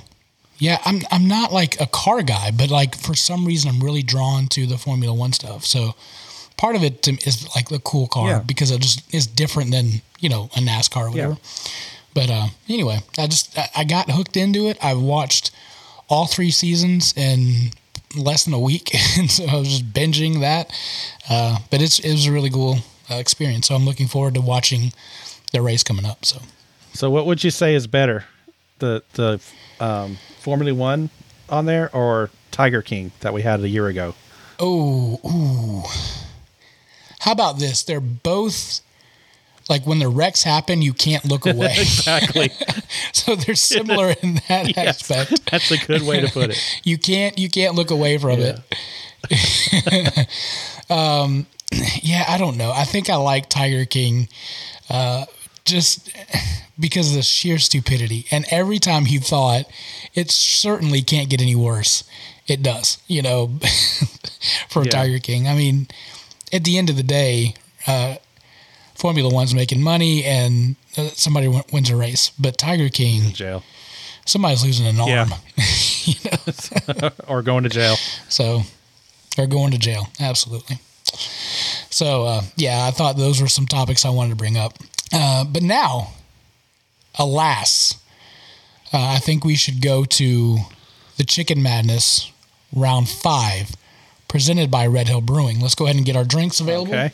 [0.59, 4.02] Yeah, I'm I'm not like a car guy, but like for some reason I'm really
[4.02, 5.64] drawn to the Formula One stuff.
[5.64, 5.94] So
[6.61, 8.38] part of it to, is like the cool car Yeah.
[8.40, 11.37] because it just is different than you know a NASCAR or whatever.
[12.12, 14.77] But uh, anyway, I just I, I got hooked into it.
[14.85, 15.51] I watched
[16.09, 17.70] all three seasons in
[18.16, 20.70] less than a week, and so I was just binging that.
[21.31, 22.79] Uh, but it's it was a really cool
[23.11, 23.66] uh, experience.
[23.68, 24.92] So I'm looking forward to watching
[25.53, 26.25] the race coming up.
[26.25, 26.38] So
[26.92, 28.25] So what would you say is better,
[28.81, 29.40] the the
[29.81, 31.09] um, Formula One
[31.49, 34.14] on there or Tiger King that we had a year ago?
[34.59, 35.83] Oh, ooh.
[37.20, 37.83] How about this?
[37.83, 38.80] They're both
[39.68, 41.74] like when the wrecks happen, you can't look away.
[41.78, 42.50] exactly.
[43.12, 45.09] so they're similar in that Yes.
[45.11, 45.48] aspect.
[45.50, 46.80] That's a good way to put it.
[46.85, 48.59] You can't you can't look away from Yeah.
[49.30, 50.28] it.
[50.90, 51.46] um,
[52.02, 52.72] yeah, I don't know.
[52.72, 54.28] I think I like Tiger King,
[54.88, 55.26] uh,
[55.64, 56.11] just
[56.78, 58.26] because of the sheer stupidity.
[58.30, 59.66] And every time he thought
[60.14, 62.02] it certainly can't get any worse,
[62.48, 62.98] it does.
[63.06, 63.59] You know,
[64.68, 64.90] for Yeah.
[64.90, 65.46] Tiger King.
[65.46, 65.87] I mean,
[66.53, 67.55] at the end of the day,
[67.87, 68.17] uh,
[68.95, 73.63] Formula One's making money and uh, somebody win- wins a race, but Tiger King, Jail.
[74.27, 75.21] somebody's losing an Yeah.
[75.21, 75.33] arm.
[76.05, 76.15] you
[77.01, 77.97] know, or going to jail.
[78.29, 78.63] so
[79.37, 80.09] they're going to jail.
[80.21, 80.77] Absolutely.
[81.91, 84.75] So uh, yeah, I thought those were some topics I wanted to bring up.
[85.13, 86.13] Uh, but now,
[87.19, 87.95] alas,
[88.93, 90.59] uh, I think we should go to
[91.17, 92.31] the Chicken Madness
[92.75, 93.71] round five,
[94.31, 95.61] presented by Red Hill Brewing.
[95.61, 96.95] Let's go ahead and get our drinks available.
[96.95, 97.12] Okay.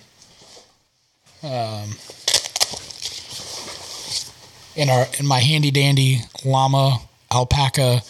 [4.76, 6.98] in our in my handy dandy llama
[7.33, 8.02] alpaca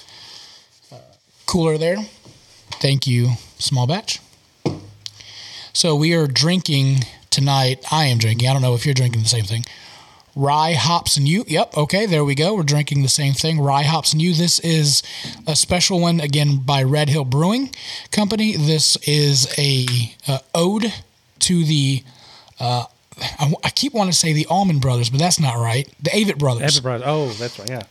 [0.92, 0.96] uh,
[1.46, 1.98] cooler there.
[2.80, 4.20] Thank you, small batch.
[5.72, 7.84] So we are drinking tonight.
[7.92, 8.48] I am drinking.
[8.48, 9.64] I don't know if you're drinking the same thing.
[10.36, 11.44] Rye hops and you.
[11.48, 11.76] Yep.
[11.76, 12.04] Okay.
[12.04, 12.54] There we go.
[12.54, 13.58] We're drinking the same thing.
[13.58, 14.34] Rye hops and you.
[14.34, 15.02] This is
[15.46, 17.74] a special one again by Red Hill Brewing
[18.12, 18.54] Company.
[18.54, 19.86] This is a
[20.28, 20.92] uh, ode
[21.40, 22.04] to the.
[22.60, 22.84] Uh,
[23.18, 25.88] I, I keep wanting to say the Allman Brothers, but that's not right.
[26.02, 26.76] The Avett Brothers.
[26.76, 27.04] Everybody.
[27.06, 27.70] Oh, that's right.
[27.70, 27.82] Yeah.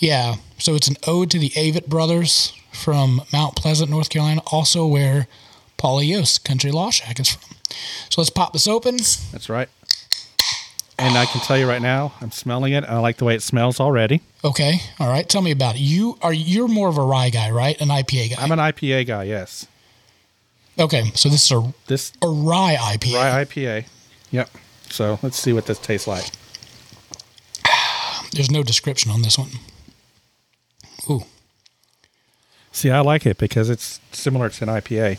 [0.00, 0.34] Yeah.
[0.58, 5.28] So it's an ode to the Avett brothers from Mount Pleasant, North Carolina, also where
[5.78, 7.56] Paulie Yost Country Law Shack is from.
[8.08, 8.96] So let's pop this open.
[8.96, 9.68] That's right.
[11.02, 12.84] And I can tell you right now, I'm smelling it.
[12.84, 14.20] I like the way it smells already.
[14.44, 14.80] Okay.
[14.98, 15.26] All right.
[15.26, 15.80] Tell me about it.
[15.80, 17.80] You are you're more of a rye guy, right?
[17.80, 18.42] An IPA guy.
[18.42, 19.22] I'm an IPA guy.
[19.24, 19.66] Yes.
[20.78, 21.10] okay.
[21.14, 23.14] So this is a, This a rye IPA.
[23.14, 23.86] rye IPA.
[24.30, 24.50] Yep.
[24.90, 26.26] So let's see what this tastes like.
[28.32, 29.48] There's no description on this one.
[31.08, 31.22] Ooh.
[32.72, 35.18] See, I like it because it's similar to an IPA.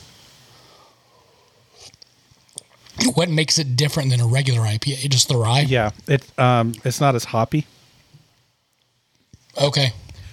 [3.16, 5.10] What makes it different than a regular IPA?
[5.10, 5.62] Just the rye?
[5.62, 5.92] Yeah.
[6.08, 7.66] It um it's not as hoppy.
[9.62, 9.92] Okay.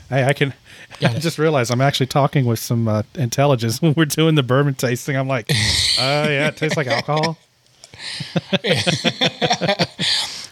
[0.09, 0.54] Hey, I can.
[1.00, 1.20] Got I it.
[1.20, 5.16] just realized I'm actually talking with some uh, intelligence when we're doing the bourbon tasting.
[5.16, 5.54] I'm like, oh
[5.98, 7.37] yeah, it tastes like alcohol.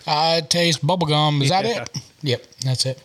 [0.07, 1.43] I taste bubblegum.
[1.43, 1.83] Is that Yeah.
[1.83, 1.91] it?
[2.23, 3.03] Yep, that's it.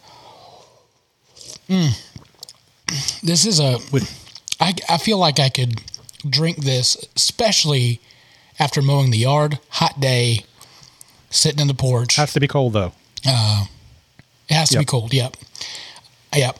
[1.69, 3.21] Mm.
[3.23, 3.79] This is a.
[4.59, 5.81] I, I feel like I could
[6.29, 8.01] drink this, especially
[8.61, 10.45] after mowing the yard, hot day,
[11.31, 12.15] sitting in the porch.
[12.15, 12.93] Has to be cold though.
[13.25, 15.13] It has to be cold.
[15.13, 15.35] Yep.
[16.35, 16.59] Yep.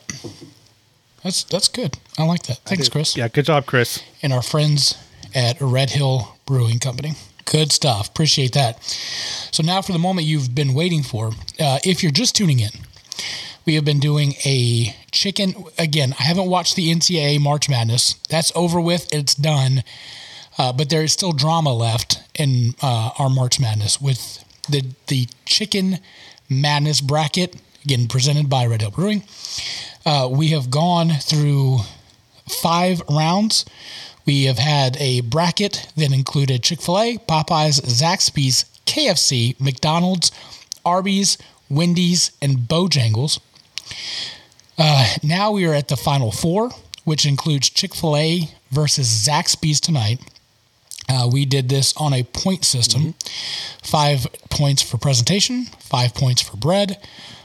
[1.24, 1.98] That's that's good.
[2.18, 2.58] I like that.
[2.66, 3.16] Thanks, Chris.
[3.16, 4.02] Yeah, good job, Chris.
[4.24, 4.96] and our friends
[5.36, 7.14] at Red Hill Brewing Company.
[7.46, 8.10] Good stuff.
[8.10, 8.82] Appreciate that.
[9.52, 11.32] So, now for the moment you've been waiting for.
[11.60, 12.72] Uh, if you're just tuning in,
[13.66, 15.54] we have been doing a chicken.
[15.78, 18.16] Again, I haven't watched the NCAA March Madness.
[18.30, 19.84] That's over with, it's done.
[20.62, 25.28] Uh, but there is still drama left in uh, our March Madness with the, the
[25.44, 25.98] Chicken
[26.52, 29.24] Madness bracket, again, presented by Red Hill Brewing.
[30.06, 31.80] Uh, we have gone through
[32.48, 33.66] five rounds.
[34.28, 40.32] We have had a bracket that included Chick fil A, Popeyes, Zaxby's, KFC, McDonald's,
[40.86, 41.40] Arby's,
[41.72, 43.40] Wendy's, and Bojangles.
[44.78, 46.70] Uh, now we are at the final four,
[47.04, 50.20] which includes Chick fil A versus Zaxby's tonight.
[51.12, 53.16] Uh, we did this on a point system
[53.84, 56.98] five points for presentation, five points for bread,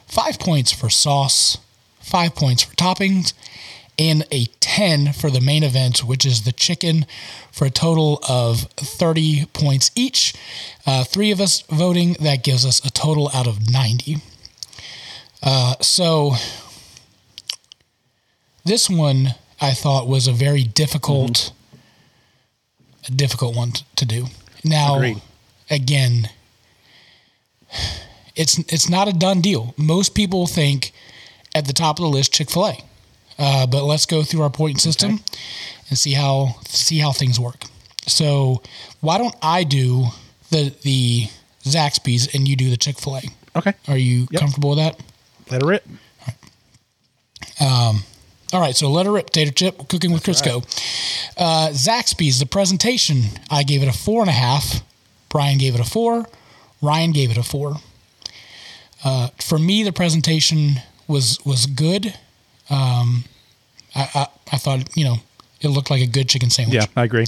[0.07, 1.59] five points for sauce,
[1.99, 3.33] five points for toppings,
[3.99, 7.07] and a 10 for the main event, which is the chicken,
[7.51, 10.35] for a total of 30 points each.
[10.87, 14.19] Uh, three of us voting, that gives us a total out of 90.
[15.43, 16.35] Uh, so
[18.65, 21.53] this one I thought was a very difficult,
[23.09, 24.27] a difficult one to do.
[24.65, 25.23] Now, Agreed.
[25.71, 26.29] again,
[28.35, 29.75] it's it's not a done deal.
[29.77, 30.93] Most people think
[31.55, 32.79] at the top of the list Chick Fil A,
[33.39, 35.21] uh, but let's go through our point system
[35.89, 37.63] and see how see how things work.
[38.07, 38.63] So
[39.01, 40.07] why don't I do
[40.51, 41.29] the the
[41.65, 43.23] Zaxby's and you do the Chick Fil A?
[43.57, 44.41] Okay, Are you Yep.
[44.41, 45.01] comfortable with that?
[45.51, 45.85] let it rip.
[48.53, 50.63] All right, so let her rip, Tater Chip, cooking with Crisco.
[51.37, 54.83] Uh, Zaxby's, the presentation, I gave it a four and a half.
[55.29, 56.27] Brian gave it a four.
[56.81, 57.77] Ryan gave it a four.
[59.05, 60.77] Uh, for me, the presentation
[61.09, 62.15] was was good.
[62.71, 63.25] Um,
[63.95, 65.17] I, I I thought you know
[65.61, 66.75] It looked like a good chicken sandwich.
[66.75, 67.27] Yeah, I agree.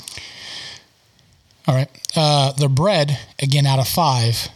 [1.66, 1.88] All right.
[2.16, 4.48] Uh, the bread, again, out of five,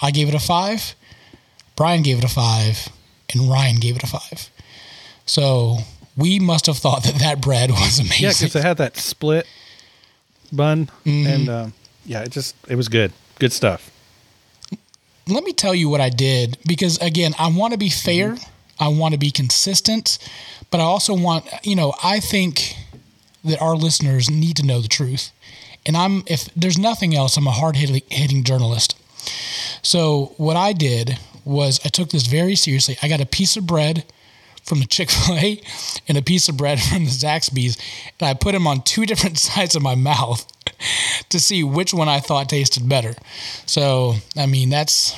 [0.00, 0.94] I gave it a five.
[1.76, 2.88] Brian gave it a five,
[3.32, 4.50] and Ryan gave it a five.
[5.28, 5.78] So
[6.16, 8.24] we must have thought that that bread was amazing.
[8.24, 9.46] Yeah, because it had that split
[10.50, 11.72] bun, and um,
[12.06, 13.12] yeah, it just it was good.
[13.38, 13.90] Good stuff.
[15.28, 18.36] let me tell you what I did because again, I want to be fair,
[18.80, 20.18] I want to be consistent,
[20.70, 22.74] but I also want, you know, I think
[23.44, 25.30] that our listeners need to know the truth.
[25.86, 28.96] And I'm if there's nothing else, I'm a hard hitting journalist.
[29.82, 32.96] So what I did was I took this very seriously.
[33.02, 34.04] I got a piece of bread
[34.68, 35.60] from the Chick fil A
[36.06, 37.76] and a piece of bread from the Zaxby's,
[38.20, 40.46] and I put them on two different sides of my mouth
[41.30, 43.14] to see which one I thought tasted better.
[43.66, 45.14] So, I mean, that's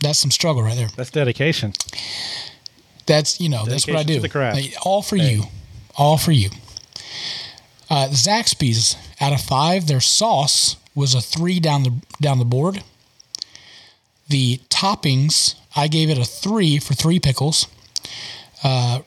[0.00, 0.88] that's some struggle right there.
[0.96, 1.72] That's dedication.
[3.06, 4.22] That's you know that's what I Dedication do.
[4.22, 4.56] the craft.
[4.56, 5.44] Like, all for you,
[5.96, 6.50] all for you.
[7.90, 12.82] Uh, Zaxby's out of five, their sauce was a three down the down the board.
[14.28, 17.66] The toppings, I gave it a three for three pickles.
[18.64, 19.00] Uh,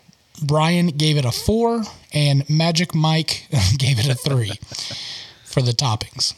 [0.46, 4.54] Brian gave it a four, and Magic Mike gave it a three
[5.44, 6.34] for the toppings.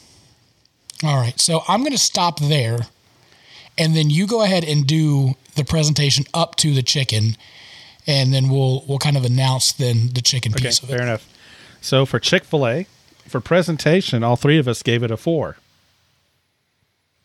[1.04, 2.80] All right, so I'm going to stop there,
[3.78, 7.36] and then you go ahead and do the presentation up to the chicken,
[8.08, 10.94] and then we'll we'll kind of announce then the chicken Okay, piece of it.
[10.94, 11.28] fair enough.
[11.82, 12.88] So for Chick Fil A,
[13.28, 15.58] for presentation, all three of us gave it a four.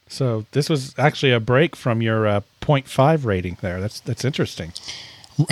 [0.09, 3.81] So this was actually a break from your uh, 0.5 rating there.
[3.81, 4.73] That's that's interesting.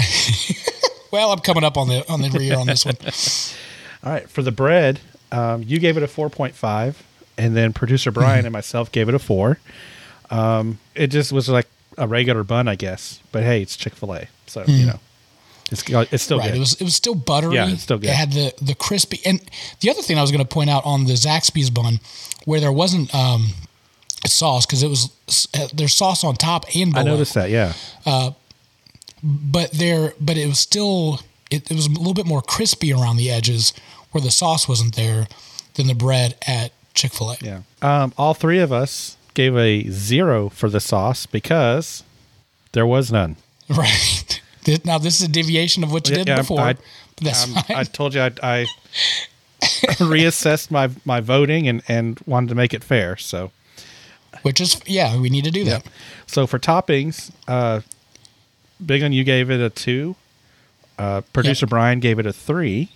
[1.12, 2.96] Well, I'm coming up on the on the rear on this one.
[4.02, 4.98] All right, for the bread,
[5.30, 6.94] um, you gave it a 4.5,
[7.36, 8.46] and then producer Brian Mm-hmm.
[8.46, 9.58] and myself gave it a four.
[10.30, 11.66] Um, it just was like
[11.98, 13.20] a regular bun, I guess.
[13.30, 15.00] But hey, it's Chick Fil A, so you know,
[15.70, 16.48] it's it's still right.
[16.48, 16.56] good.
[16.56, 17.56] It was it was still buttery.
[17.56, 18.08] Yeah, it's still good.
[18.08, 19.38] It had the the crispy and
[19.80, 22.00] the other thing I was going to point out on the Zaxby's bun,
[22.46, 23.48] where there wasn't um,
[24.24, 25.10] sauce because it was
[25.74, 27.50] there's sauce on top and I noticed that.
[27.50, 27.74] Yeah,
[29.22, 33.16] but there but it was still it, it was a little bit more crispy around
[33.18, 33.72] the edges
[34.10, 35.26] where the sauce wasn't there
[35.74, 37.36] than the bread at Chick-fil-A.
[37.40, 37.62] yeah.
[37.80, 42.02] Um, all three of us gave a zero for the sauce because
[42.72, 43.36] there was none.
[43.68, 44.40] Right.
[44.84, 46.60] Now this is a deviation of what you Yeah, did yeah, before.
[46.60, 47.76] I- Um, fine.
[47.76, 48.66] I told you I, I
[50.00, 53.16] reassessed my my voting and and wanted to make it fair.
[53.16, 53.52] So
[54.42, 55.86] Which is yeah, we need to do that.
[56.26, 57.80] So for toppings, uh,
[58.84, 60.16] Big on you gave it a two.
[60.98, 61.70] Uh, Producer Yep.
[61.70, 62.90] Brian gave it a three,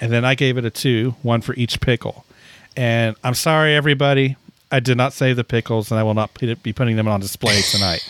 [0.00, 2.24] and then I gave it a two, one for each pickle.
[2.76, 4.36] And I'm sorry, everybody,
[4.70, 7.20] I did not save the pickles, and I will not put- be putting them on
[7.20, 8.06] display tonight.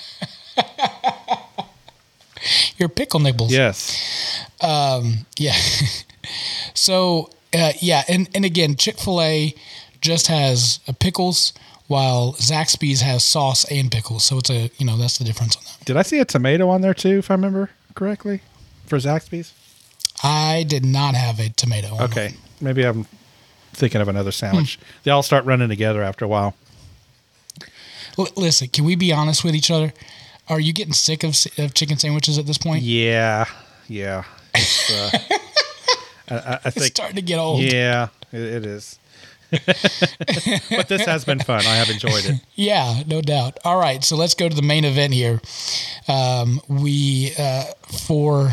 [2.78, 3.52] Your pickle nibbles.
[3.52, 5.54] yes, Yeah.
[6.74, 9.54] so uh, yeah, and and again, Chick Fil A
[10.00, 11.52] just has uh, pickles,
[11.88, 14.24] while Zaxby's has sauce and pickles.
[14.24, 15.84] So it's a you know that's the difference on that.
[15.84, 17.18] did I see a tomato on there too?
[17.18, 18.40] If I remember correctly,
[18.86, 19.52] for Zaxby's.
[20.22, 21.94] I did not have a tomato.
[21.94, 22.38] on Okay, mine.
[22.60, 23.06] maybe I'm
[23.74, 24.78] thinking of another sandwich.
[25.02, 26.54] They all start running together after a while.
[28.18, 29.92] L- listen, can we be honest with each other?
[30.48, 32.82] Are you getting sick of, of chicken sandwiches at this point?
[32.82, 33.44] Yeah,
[33.88, 34.24] yeah.
[34.54, 35.10] It's, uh,
[36.30, 37.60] I, I- I It's starting to get old.
[37.60, 38.98] Yeah, it, it is.
[39.50, 41.60] but this has been fun.
[41.60, 42.40] I have enjoyed it.
[42.54, 43.58] Yeah, no doubt.
[43.64, 45.40] All right, so let's go to the main event here.
[46.08, 47.64] Um, we uh,
[48.06, 48.52] for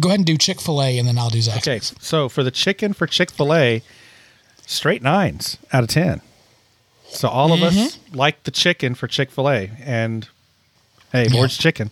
[0.00, 1.56] go ahead and do Chick Fil A, and then I'll do Zaxby's.
[1.68, 3.82] Okay, so for the chicken for Chick Fil A,
[4.66, 6.20] straight nines out of ten.
[7.08, 10.28] So all of us like the chicken for Chick Fil A, and
[11.10, 11.34] hey, Yeah.
[11.36, 11.90] Lord's chicken.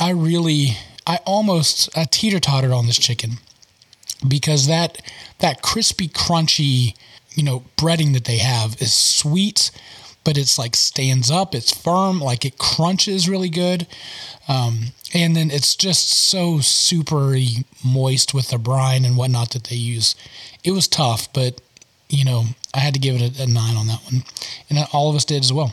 [0.00, 0.76] I really,
[1.06, 3.34] I almost I teeter tottered on this chicken
[4.26, 5.00] because that
[5.38, 6.94] that crispy, crunchy,
[7.36, 9.70] you know, breading that they have is sweet,
[10.24, 11.54] but it's like stands up.
[11.54, 13.86] It's firm, like it crunches really good,
[14.48, 17.36] um, and then it's just so super
[17.84, 20.16] moist with the brine and whatnot that they use.
[20.64, 21.60] It was tough, but
[22.08, 24.24] you know, I had to give it a, a nine on that one,
[24.68, 25.72] and all of us did as well.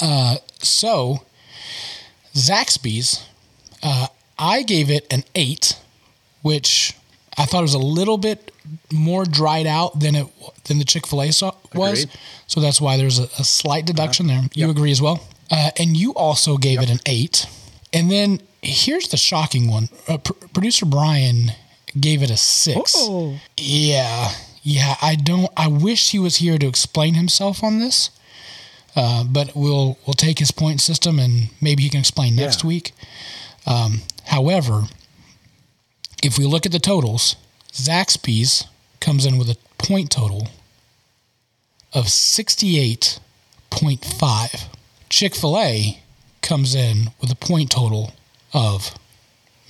[0.00, 1.26] Uh, so.
[2.34, 3.26] Zaxby's,
[3.82, 4.06] uh,
[4.38, 5.78] I gave it an eight,
[6.40, 6.96] which
[7.36, 8.51] I thought was a little bit
[8.92, 10.26] more dried out than it
[10.64, 12.02] than the Chick Fil A so- was.
[12.04, 12.18] Agreed.
[12.46, 14.42] So that's why there's a, a slight deduction there.
[14.54, 17.46] You agree as well, uh, and you also gave it an eight.
[17.92, 21.52] And then here's the shocking one: uh, pr- producer Brian
[21.98, 22.92] gave it a six.
[22.96, 23.38] Oh.
[23.56, 24.32] Yeah,
[24.62, 24.96] yeah.
[25.02, 25.50] I don't.
[25.56, 28.10] I wish he was here to explain himself on this.
[28.94, 32.68] Uh, but we'll we'll take his point system and maybe he can explain next Yeah.
[32.68, 32.92] week.
[33.66, 34.82] Um, however,
[36.22, 37.36] if we look at the totals,
[37.72, 38.66] Zaxby's
[39.00, 40.48] comes in with a point total
[41.92, 44.64] of 68.5.
[45.08, 45.98] Chick fil A
[46.40, 48.14] comes in with a point total
[48.52, 48.94] of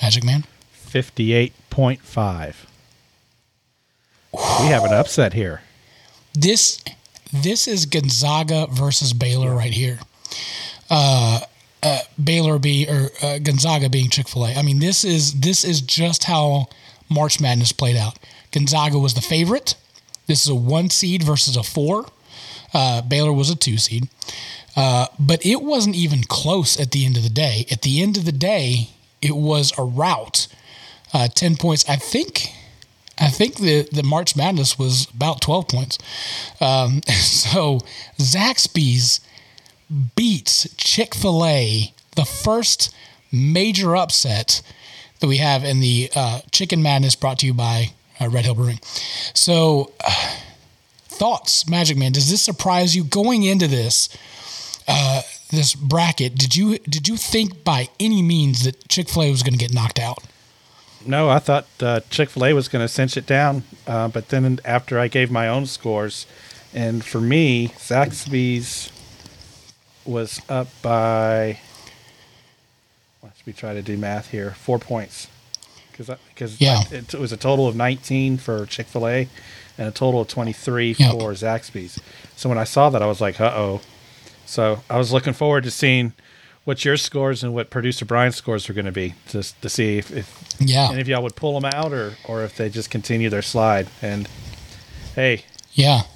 [0.00, 0.44] Magic Man.
[0.86, 2.54] 58.5.
[4.32, 5.60] We have an upset here.
[6.34, 6.82] This
[7.32, 10.00] this is Gonzaga versus Baylor right here.
[10.90, 11.40] Uh,
[11.82, 14.54] uh, Baylor be or uh, Gonzaga being Chick Fil A.
[14.54, 16.68] I mean, this is this is just how
[17.12, 18.18] March Madness played out.
[18.50, 19.74] Gonzaga was the favorite.
[20.26, 22.06] This is a one seed versus a four.
[22.74, 24.08] Uh, Baylor was a two seed,
[24.76, 27.66] uh, but it wasn't even close at the end of the day.
[27.70, 28.90] At the end of the day,
[29.20, 30.46] it was a rout.
[31.12, 31.88] Uh, Ten points.
[31.88, 32.52] I think.
[33.18, 35.98] I think the, the March Madness was about 12 points.
[36.60, 37.80] Um, so
[38.18, 39.20] Zaxby's
[40.16, 42.92] beats Chick fil A, the first
[43.30, 44.62] major upset
[45.22, 48.54] that we have in the uh, Chicken Madness brought to you by uh, Red Hill
[48.54, 48.80] Brewing.
[49.32, 50.36] So, uh,
[51.08, 52.12] thoughts, Magic Man?
[52.12, 54.10] Does this surprise you going into this?
[54.86, 59.30] Uh, this bracket, did you did you think by any means that Chick Fil A
[59.30, 60.18] was going to get knocked out?
[61.06, 64.30] No, I thought uh, Chick Fil A was going to cinch it down, uh, but
[64.30, 66.26] then after I gave my own scores,
[66.74, 68.90] and for me, Zaxby's
[70.04, 71.60] was up by.
[73.46, 74.52] Me try to do math here.
[74.52, 75.26] Four points,
[75.90, 76.82] because because Yeah.
[76.90, 79.28] it, it was a total of nineteen for Chick Fil A,
[79.76, 81.12] and a total of twenty three Yep.
[81.12, 81.98] for Zaxby's.
[82.36, 83.80] So when I saw that, I was like, "Uh oh."
[84.46, 86.12] So I was looking forward to seeing
[86.64, 89.98] what your scores and what producer Brian's scores were going to be, just to see
[89.98, 92.90] if, if Yeah, and if y'all would pull them out or or if they just
[92.90, 93.88] continue their slide.
[94.00, 94.28] And
[95.16, 96.02] hey, Yeah.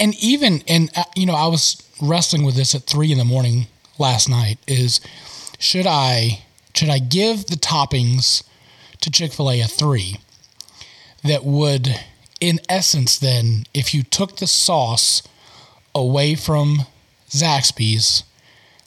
[0.00, 3.24] And even and uh, you know I was wrestling with this at three in the
[3.24, 3.66] morning
[3.98, 4.58] last night.
[4.66, 5.00] Is
[5.58, 8.42] should I should I give the toppings
[9.00, 10.16] to Chick Fil A a three?
[11.24, 12.00] That would,
[12.40, 15.22] in essence, then if you took the sauce
[15.94, 16.86] away from
[17.30, 18.24] Zaxby's,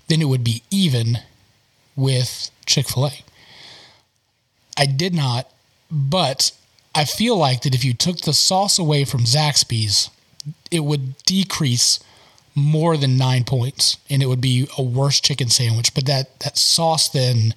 [0.07, 1.19] then it would be even
[1.95, 3.11] with Chick Fil A.
[4.77, 5.49] I did not,
[5.89, 6.51] but
[6.93, 10.09] I feel like that if you took the sauce away from Zaxby's,
[10.69, 11.99] it would decrease
[12.55, 15.93] more than nine points, and it would be a worse chicken sandwich.
[15.93, 17.53] But that that sauce then,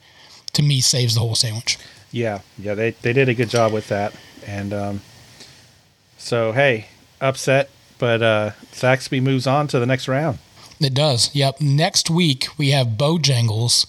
[0.53, 1.79] to me, saves the whole sandwich.
[2.11, 4.13] yeah, yeah, they they did a good job with that.
[4.47, 5.01] And um,
[6.17, 6.87] so hey,
[7.21, 10.39] upset, but uh, Zaxby moves on to the next round.
[10.81, 11.35] It does.
[11.35, 11.61] Yep.
[11.61, 13.87] Next week we have Bojangles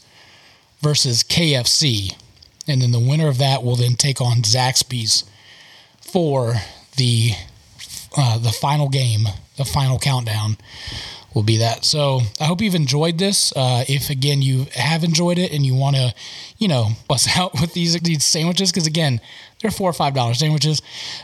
[0.81, 2.15] versus KFC,
[2.67, 5.23] and then the winner of that will then take on Zaxby's
[6.01, 6.55] for
[6.97, 7.31] the
[8.17, 9.27] uh, the final game,
[9.59, 10.57] the final countdown
[11.35, 11.85] will be that.
[11.85, 13.53] So I hope you've enjoyed this.
[13.55, 16.15] Uh, if again you have enjoyed it and you want to,
[16.57, 19.21] you know, bust out with these these sandwiches, because again
[19.61, 20.81] they're four or five dollar sandwiches,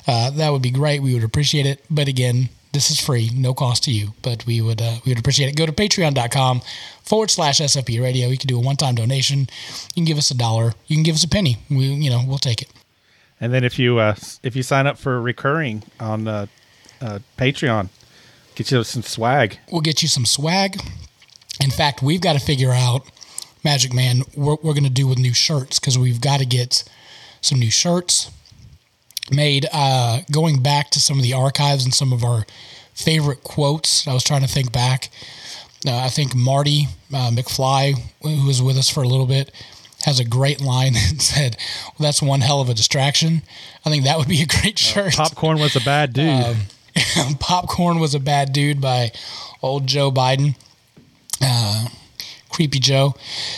[0.08, 1.02] uh, that would be great.
[1.02, 1.84] We would appreciate it.
[1.90, 4.10] But again, this is free, no cost to you.
[4.22, 5.56] But we would uh, we would appreciate it.
[5.56, 6.62] Go to patreon.com
[7.02, 8.28] forward slash SFP radio.
[8.28, 9.40] You can do a one time donation.
[9.40, 10.74] You can give us a dollar.
[10.88, 11.58] You can give us a penny.
[11.70, 12.70] We you know we'll take it.
[13.40, 16.46] And then if you uh, if you sign up for recurring on uh,
[17.02, 17.90] uh, Patreon,
[18.56, 19.60] get you some swag.
[19.72, 20.82] We'll get you some swag.
[21.62, 23.04] In fact, we've got to figure out,
[23.64, 26.84] Magic Man, what we're going to do with new shirts because we've got to get
[27.42, 28.32] some new shirts
[29.32, 29.66] made.
[29.72, 32.46] Uh, going back to some of the archives and some of our
[32.94, 35.10] favorite quotes, I was trying to think back.
[35.88, 39.52] Uh, I think Marty uh, McFly, who was with us for a little bit,
[40.04, 41.58] has a great line that said,
[41.98, 43.44] well, "That's one hell of a distraction."
[43.86, 45.14] I think that would be a great shirt.
[45.14, 46.58] Popcorn was a bad dude.
[47.40, 49.12] Popcorn was a bad dude by
[49.62, 50.56] old Joe Biden,
[51.42, 51.88] uh,
[52.50, 53.16] creepy Joe.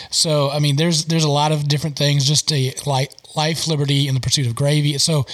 [0.10, 2.26] So I mean, there's there's a lot of different things.
[2.26, 4.98] Just a like life, liberty, and the pursuit of gravy.
[4.98, 5.26] So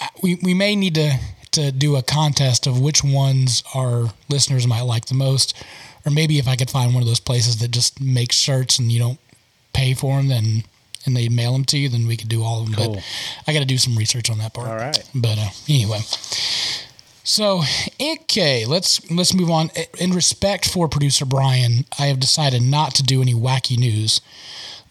[0.00, 1.18] uh, we we may need to
[1.52, 5.56] to do a contest of which ones our listeners might like the most,
[6.04, 8.92] or maybe if I could find one of those places that just makes shirts and
[8.92, 9.18] you don't
[9.72, 10.64] pay for them, then
[11.06, 12.74] and they mail them to you, then we could do all of them.
[12.74, 12.94] Cool.
[12.94, 13.04] But
[13.46, 14.68] I got to do some research on that part.
[14.68, 15.10] All right.
[15.14, 16.00] But uh, anyway,
[17.28, 17.62] so
[18.00, 19.70] okay, let's let's move on.
[19.98, 24.22] In respect for producer Brian, I have decided not to do any wacky news,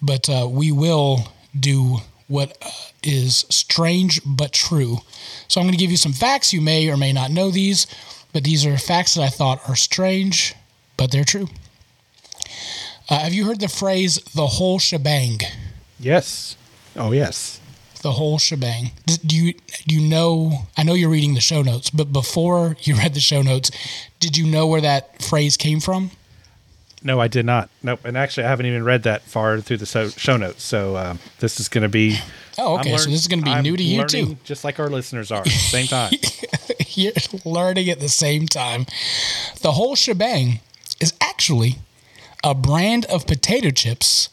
[0.04, 2.70] but uh, we will do what uh,
[3.02, 5.00] is strange but true.
[5.48, 6.54] So I'm going to give you some facts.
[6.54, 7.88] You may or may not know these,
[8.34, 10.54] but these are facts that I thought are strange,
[10.96, 11.48] but they're true.
[13.10, 15.40] Uh, have you heard the phrase "the whole shebang"?
[16.00, 16.56] Yes.
[16.96, 17.60] Oh yes.
[18.08, 18.92] The whole shebang.
[19.06, 19.54] Do you
[19.86, 20.62] do you know?
[20.78, 23.70] I know you're reading the show notes, but before you read the show notes,
[24.22, 26.12] did you know where that phrase came from?
[27.04, 27.70] No, I did not.
[27.84, 28.00] Nope.
[28.06, 30.64] And actually, I haven't even read that far through the so- show notes.
[30.64, 32.18] So um, this is going to be
[32.58, 32.96] Oh, okay.
[32.98, 34.38] so this is going to be I'm new to you too.
[34.46, 35.46] just like our listeners are.
[35.46, 36.14] Same time.
[36.90, 37.12] You're
[37.46, 38.86] learning at the same time.
[39.62, 40.62] The whole shebang
[41.02, 41.76] is actually
[42.44, 44.30] a brand of potato chips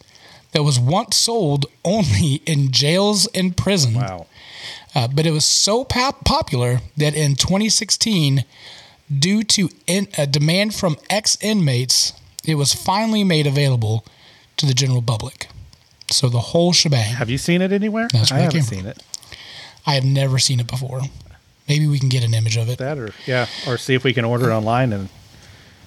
[0.54, 3.94] that was once sold only in jails and prison.
[3.94, 4.26] wow.
[4.94, 8.44] Uh, but it was so pop- popular that in 2016,
[9.18, 12.12] due to in- a demand from ex inmates,
[12.46, 14.04] it was finally made available
[14.56, 15.48] to the general public.
[16.10, 17.14] So the whole shebang.
[17.14, 18.08] Have you seen it anywhere?
[18.12, 19.02] That's I where it haven't came seen it.
[19.86, 21.00] I have never seen it before.
[21.68, 22.78] Maybe we can get an image of it.
[22.78, 25.08] That or yeah, or see if we can order it online and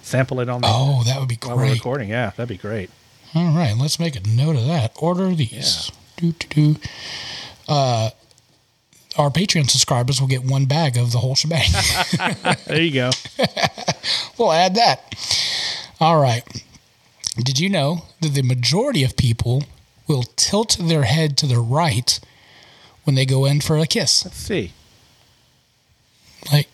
[0.02, 1.56] sample it on the Oh, that would be great.
[1.56, 2.10] while we're recording.
[2.10, 2.90] Yeah, that'd be great.
[3.36, 4.94] All right, let's make a note of that.
[5.00, 5.92] Order these.
[6.16, 6.80] Do, do, do.
[7.68, 8.10] Uh,
[9.18, 11.70] our Patreon subscribers will get one bag of the whole shebang.
[12.66, 13.10] There you go.
[14.38, 15.16] we'll add that.
[16.00, 16.44] All right.
[17.38, 19.64] Did you know that the majority of people
[20.08, 22.20] will tilt their head to the right
[23.04, 24.26] when they go in for a kiss?
[24.26, 24.72] Let's see.
[26.52, 26.68] Like,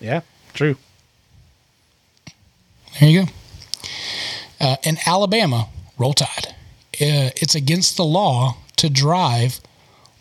[0.00, 0.20] Yeah,
[0.52, 0.76] true.
[3.00, 3.30] there you go.
[4.60, 5.68] Uh, in Alabama,
[5.98, 6.48] roll tide.
[7.00, 9.60] Uh, it's against the law to drive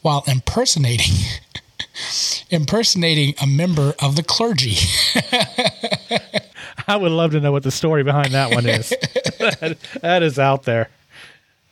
[0.02, 1.16] while impersonating
[2.50, 4.76] impersonating a member of the clergy.
[6.88, 8.90] I would love to know what the story behind that one is.
[9.40, 10.90] that, that is out there.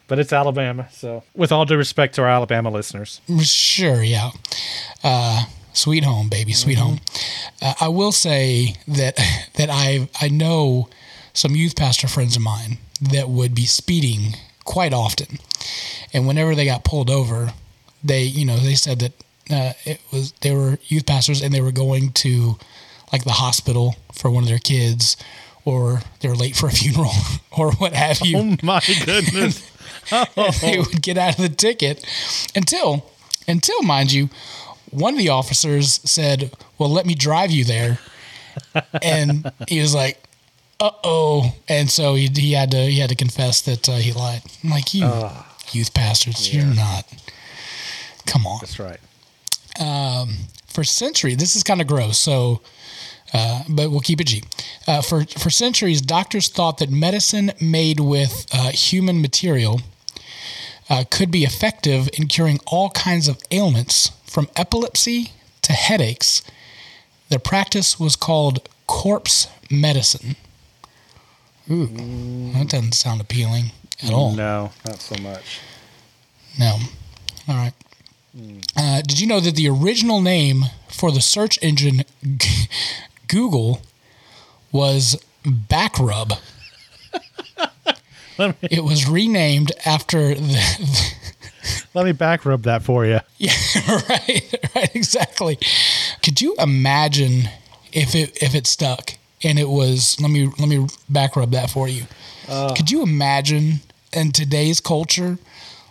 [0.08, 3.22] But it's Alabama, so with all due respect to our Alabama listeners.
[3.42, 4.32] Sure, yeah.
[5.04, 7.00] Uh, sweet home, baby, sweet home.
[7.62, 9.18] Uh, I will say that
[9.56, 10.90] that I I know
[11.34, 12.78] some youth pastor friends of mine
[13.12, 14.36] that would be speeding
[14.66, 15.40] quite often,
[16.14, 17.54] and whenever they got pulled over,
[18.04, 19.12] they you know they said that
[19.52, 22.58] uh, it was they were youth pastors and they were going to
[23.12, 25.18] like the hospital for one of their kids,
[25.66, 27.12] or they were late for a funeral,
[27.58, 29.70] or what have you Oh my goodness.
[30.12, 30.52] Oh.
[30.62, 32.04] they would get out of the ticket
[32.56, 33.10] until
[33.48, 34.30] until mind you
[34.90, 38.00] one of the officers said well let me drive you there
[39.02, 40.22] and he was like
[40.84, 44.42] uh-oh and so he, he had to he had to confess that uh, he lied
[44.64, 45.10] I'm like you
[45.72, 47.06] youth pastors you're not
[48.26, 49.00] come on That's right.
[50.74, 52.18] for centuries, this is kind of gross.
[52.18, 52.62] So,
[53.34, 54.44] uh, but we'll keep it G.
[54.88, 59.82] Uh, for for centuries, doctors thought that medicine made with uh, human material
[60.90, 65.32] uh, could be effective in curing all kinds of ailments, from epilepsy
[65.62, 66.42] to headaches.
[67.30, 70.36] The practice was called corpse medicine.
[71.72, 71.88] Ooh,
[72.54, 73.72] that doesn't sound appealing
[74.04, 74.34] at all.
[74.34, 75.60] No, not so much.
[76.60, 76.78] No.
[77.48, 77.74] All right.
[78.76, 82.04] Uh, did you know that the original name for the search engine
[82.38, 82.68] G-
[83.28, 83.82] Google
[84.72, 86.40] was Backrub?
[88.38, 91.14] Let me, It was renamed after the.
[91.94, 93.20] let me back rub that for you.
[93.38, 93.54] yeah,
[94.10, 95.60] right, right, exactly.
[96.24, 97.44] Could you imagine
[97.92, 99.12] if it if it stuck
[99.44, 100.20] and it was?
[100.22, 102.04] Let me let me back rub that for you.
[102.76, 103.82] Could you imagine
[104.12, 105.38] in today's culture?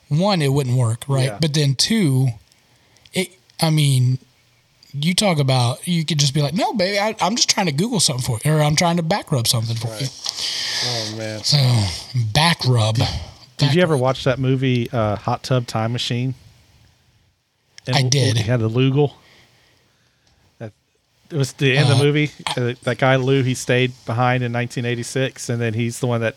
[0.08, 1.28] One, it wouldn't work, right?
[1.28, 1.38] Yeah.
[1.40, 2.28] But then two,
[3.12, 3.30] it.
[3.60, 4.18] I mean,
[4.92, 7.72] you talk about you could just be like, no, baby, I, I'm just trying to
[7.72, 10.06] Google something for you, or I'm trying to back rub something for you.
[10.84, 11.42] Oh man.
[11.44, 11.58] So
[12.34, 12.98] back rub.
[13.56, 16.34] Did you ever watch that movie uh, Hot Tub Time Machine?
[17.86, 18.36] And I did.
[18.36, 19.12] He had the Lougle.
[21.32, 22.30] It was the end of the movie.
[22.56, 26.36] Uh, that guy Lou, he stayed behind in 1986, and then he's the one that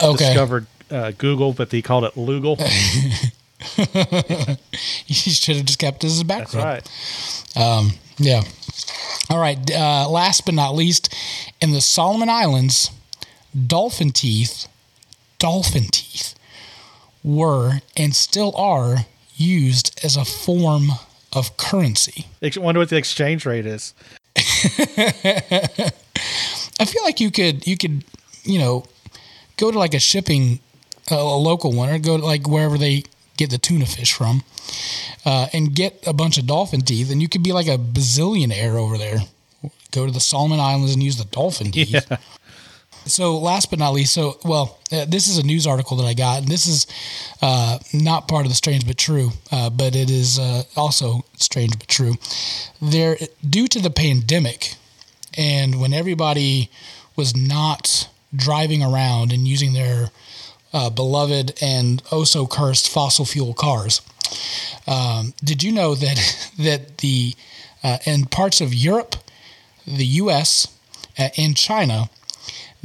[0.00, 0.26] Okay.
[0.26, 2.58] discovered uh, Google, but he called it Lougle.
[5.06, 6.90] You should have just kept this as a back That's right.
[8.18, 8.42] Yeah.
[9.30, 9.58] All right.
[9.70, 11.14] Uh, last but not least,
[11.60, 12.90] in the Solomon Islands,
[13.66, 14.68] dolphin teeth,
[15.38, 16.34] dolphin teeth,
[17.24, 20.90] were and still are used as a form
[21.32, 22.26] of currency.
[22.42, 23.92] I wonder what the exchange rate is.
[26.78, 28.04] I feel like you could you could
[28.44, 28.84] you know
[29.56, 30.60] go to like a shipping
[31.10, 33.04] uh, a local one or go to like wherever they
[33.36, 34.42] get the tuna fish from
[35.24, 38.74] uh, and get a bunch of dolphin teeth and you could be like a bazillionaire
[38.74, 39.18] over there.
[39.90, 42.06] Go to the Solomon Islands and use the dolphin teeth.
[42.10, 42.16] Yeah.
[43.06, 46.14] So last but not least, so well, uh, this is a news article that I
[46.14, 46.88] got, and this is
[47.40, 51.78] uh, not part of the strange but true, uh, but it is uh, also strange
[51.78, 52.14] but true.
[52.82, 53.16] There,
[53.48, 54.74] due to the pandemic,
[55.38, 56.68] and when everybody
[57.14, 60.10] was not driving around and using their
[60.72, 64.00] uh, beloved and oh so cursed fossil fuel cars,
[64.88, 67.34] um, did you know that that the
[67.84, 69.14] uh, in parts of Europe,
[69.86, 70.66] the U.S.,
[71.18, 72.10] uh, and China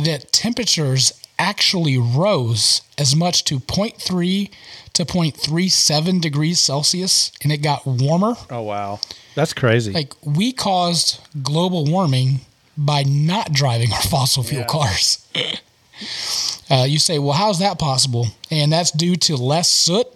[0.05, 4.49] that temperatures actually rose as much to 0.3
[4.93, 8.35] to 0.37 degrees Celsius and it got warmer.
[8.49, 8.99] Oh wow,
[9.35, 9.91] that's crazy.
[9.91, 12.41] Like we caused global warming
[12.77, 14.67] by not driving our fossil fuel Yeah.
[14.67, 15.25] cars.
[16.69, 18.27] uh, you say, well, how's that possible?
[18.49, 20.07] And that's due to less soot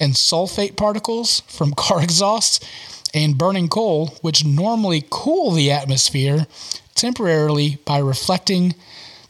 [0.00, 2.60] and sulfate particles from car exhausts
[3.14, 6.46] and burning coal, which normally cool the atmosphere
[6.94, 8.74] temporarily by reflecting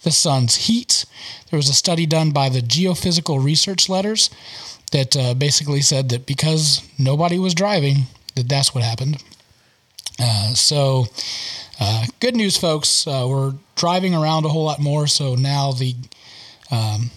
[0.08, 1.04] the sun's heat.
[1.50, 4.30] There was a study done by the Geophysical Research Letters
[4.92, 9.22] that uh, basically said that because nobody was driving, that that's what happened.
[10.18, 11.06] Uh, so,
[11.78, 13.06] uh, good news, folks.
[13.06, 15.94] Uh, we're driving around a whole lot more, so now the
[16.70, 17.10] um,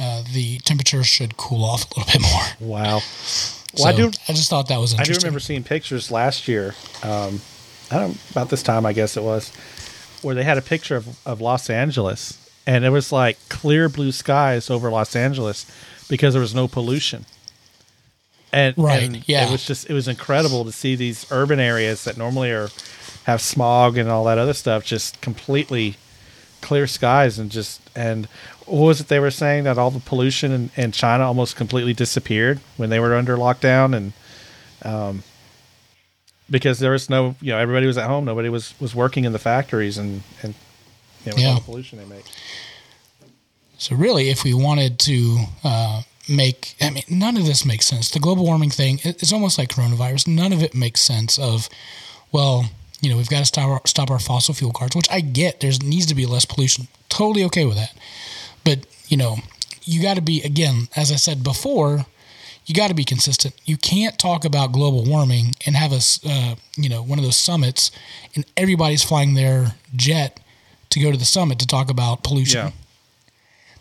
[0.00, 2.68] uh, the temperature should cool off a little bit more.
[2.68, 2.98] wow.
[3.00, 4.06] So Well, I do.
[4.28, 6.74] I just thought that was I do remember seeing pictures last year.
[7.02, 7.40] Um,
[7.90, 9.52] I don't about this time, I guess it was,
[10.26, 14.10] where they had a picture of, of Los Angeles, and it was like clear blue
[14.10, 15.70] skies over Los Angeles
[16.08, 17.24] because there was no pollution.
[18.52, 19.46] And, Right, and yeah.
[19.46, 22.70] it was just it was incredible to see these urban areas that normally are
[23.24, 25.96] have smog and all that other stuff just completely
[26.60, 28.26] clear skies and just and
[28.66, 31.94] what was it they were saying that all the pollution in, in China almost completely
[31.94, 34.12] disappeared when they were under lockdown and
[34.82, 35.22] um,
[36.50, 39.32] because there was no you know everybody was at home nobody was was working in
[39.32, 40.54] the factories and and
[41.24, 41.54] you know, with all Yeah.
[41.58, 42.24] the pollution they make
[43.78, 48.10] So really, if we wanted to uh, make, I mean, none of this makes sense.
[48.10, 50.28] The global warming thing, it- it's almost like coronavirus.
[50.28, 51.38] None of it makes sense.
[51.38, 51.68] Of,
[52.32, 52.70] well,
[53.02, 55.60] you know, we've got to stop our, stop our fossil fuel cars, which I get.
[55.60, 56.88] There needs to be less pollution.
[57.10, 57.92] Totally okay with that.
[58.64, 58.78] But
[59.08, 59.36] you know,
[59.84, 62.06] you got to be again, as I said before,
[62.66, 63.54] you got to be consistent.
[63.64, 67.36] You can't talk about global warming and have a, uh, you know, one of those
[67.36, 67.90] summits,
[68.34, 70.40] and everybody's flying their jet
[70.90, 72.66] to go to the summit to talk about pollution.
[72.66, 72.72] Yeah.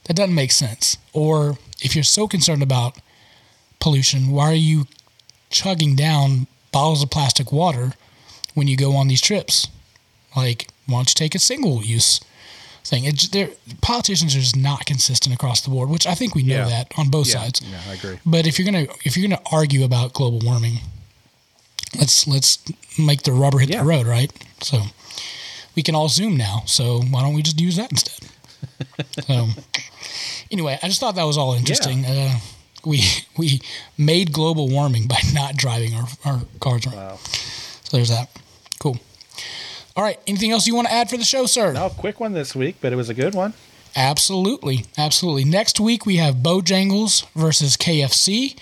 [0.06, 0.98] That doesn't make sense.
[1.14, 3.00] Or if you're so concerned about
[3.80, 4.86] pollution, why are you
[5.50, 7.94] chugging down bottles of plastic water
[8.54, 9.68] when you go on these trips?
[10.36, 12.20] Like, why don't you take a single use
[12.86, 13.06] thing?
[13.06, 13.50] It's, they're,
[13.82, 16.70] politicians are just not consistent across the board, which I think we know Yeah.
[16.70, 17.62] that on both yeah sides.
[17.62, 20.80] yeah I agree But if you're gonna if you're gonna argue about global warming,
[21.98, 22.60] let's let's
[23.00, 23.80] make the rubber hit Yeah.
[23.82, 24.32] the road, right?
[24.62, 24.82] So
[25.76, 26.64] we can all Zoom now.
[26.66, 28.30] So why don't we just use that instead?
[29.28, 29.48] so
[30.52, 32.06] anyway, I just thought that was all interesting.
[32.06, 32.40] Uh,
[32.86, 33.02] we
[33.38, 33.62] we
[33.98, 36.96] made global warming by not driving our, our cars around.
[36.96, 37.16] wow
[37.84, 38.30] So there's that.
[38.80, 38.98] Cool.
[39.96, 40.20] All right.
[40.28, 41.72] Anything else you want to add for the show, sir?
[41.74, 43.54] no quick one this week but it was a good one
[43.98, 44.84] Absolutely.
[44.98, 45.46] Absolutely.
[45.46, 48.58] Next week we have Bojangles versus KFC.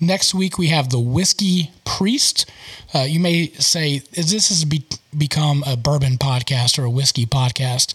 [0.00, 2.48] Next week we have the Whiskey Priest.
[2.94, 4.86] Uh, you may say, is this has be-
[5.18, 7.94] become a bourbon podcast or a whiskey podcast?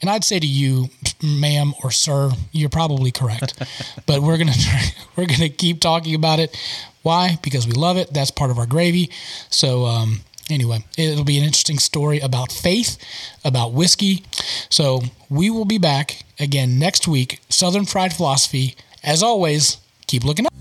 [0.00, 0.88] And I'd say to you,
[1.22, 3.54] ma'am or sir, you're probably correct.
[4.06, 4.52] but we're gonna
[5.16, 6.56] we're gonna keep talking about it.
[7.02, 7.38] Why?
[7.40, 8.12] Because we love it.
[8.12, 9.10] That's part of our gravy.
[9.48, 12.98] So um, anyway, it'll be an interesting story about faith,
[13.44, 14.24] about whiskey.
[14.70, 17.40] So we will be back again next week.
[17.48, 18.76] Southern Fried Philosophy.
[19.02, 20.52] As always, keep looking up.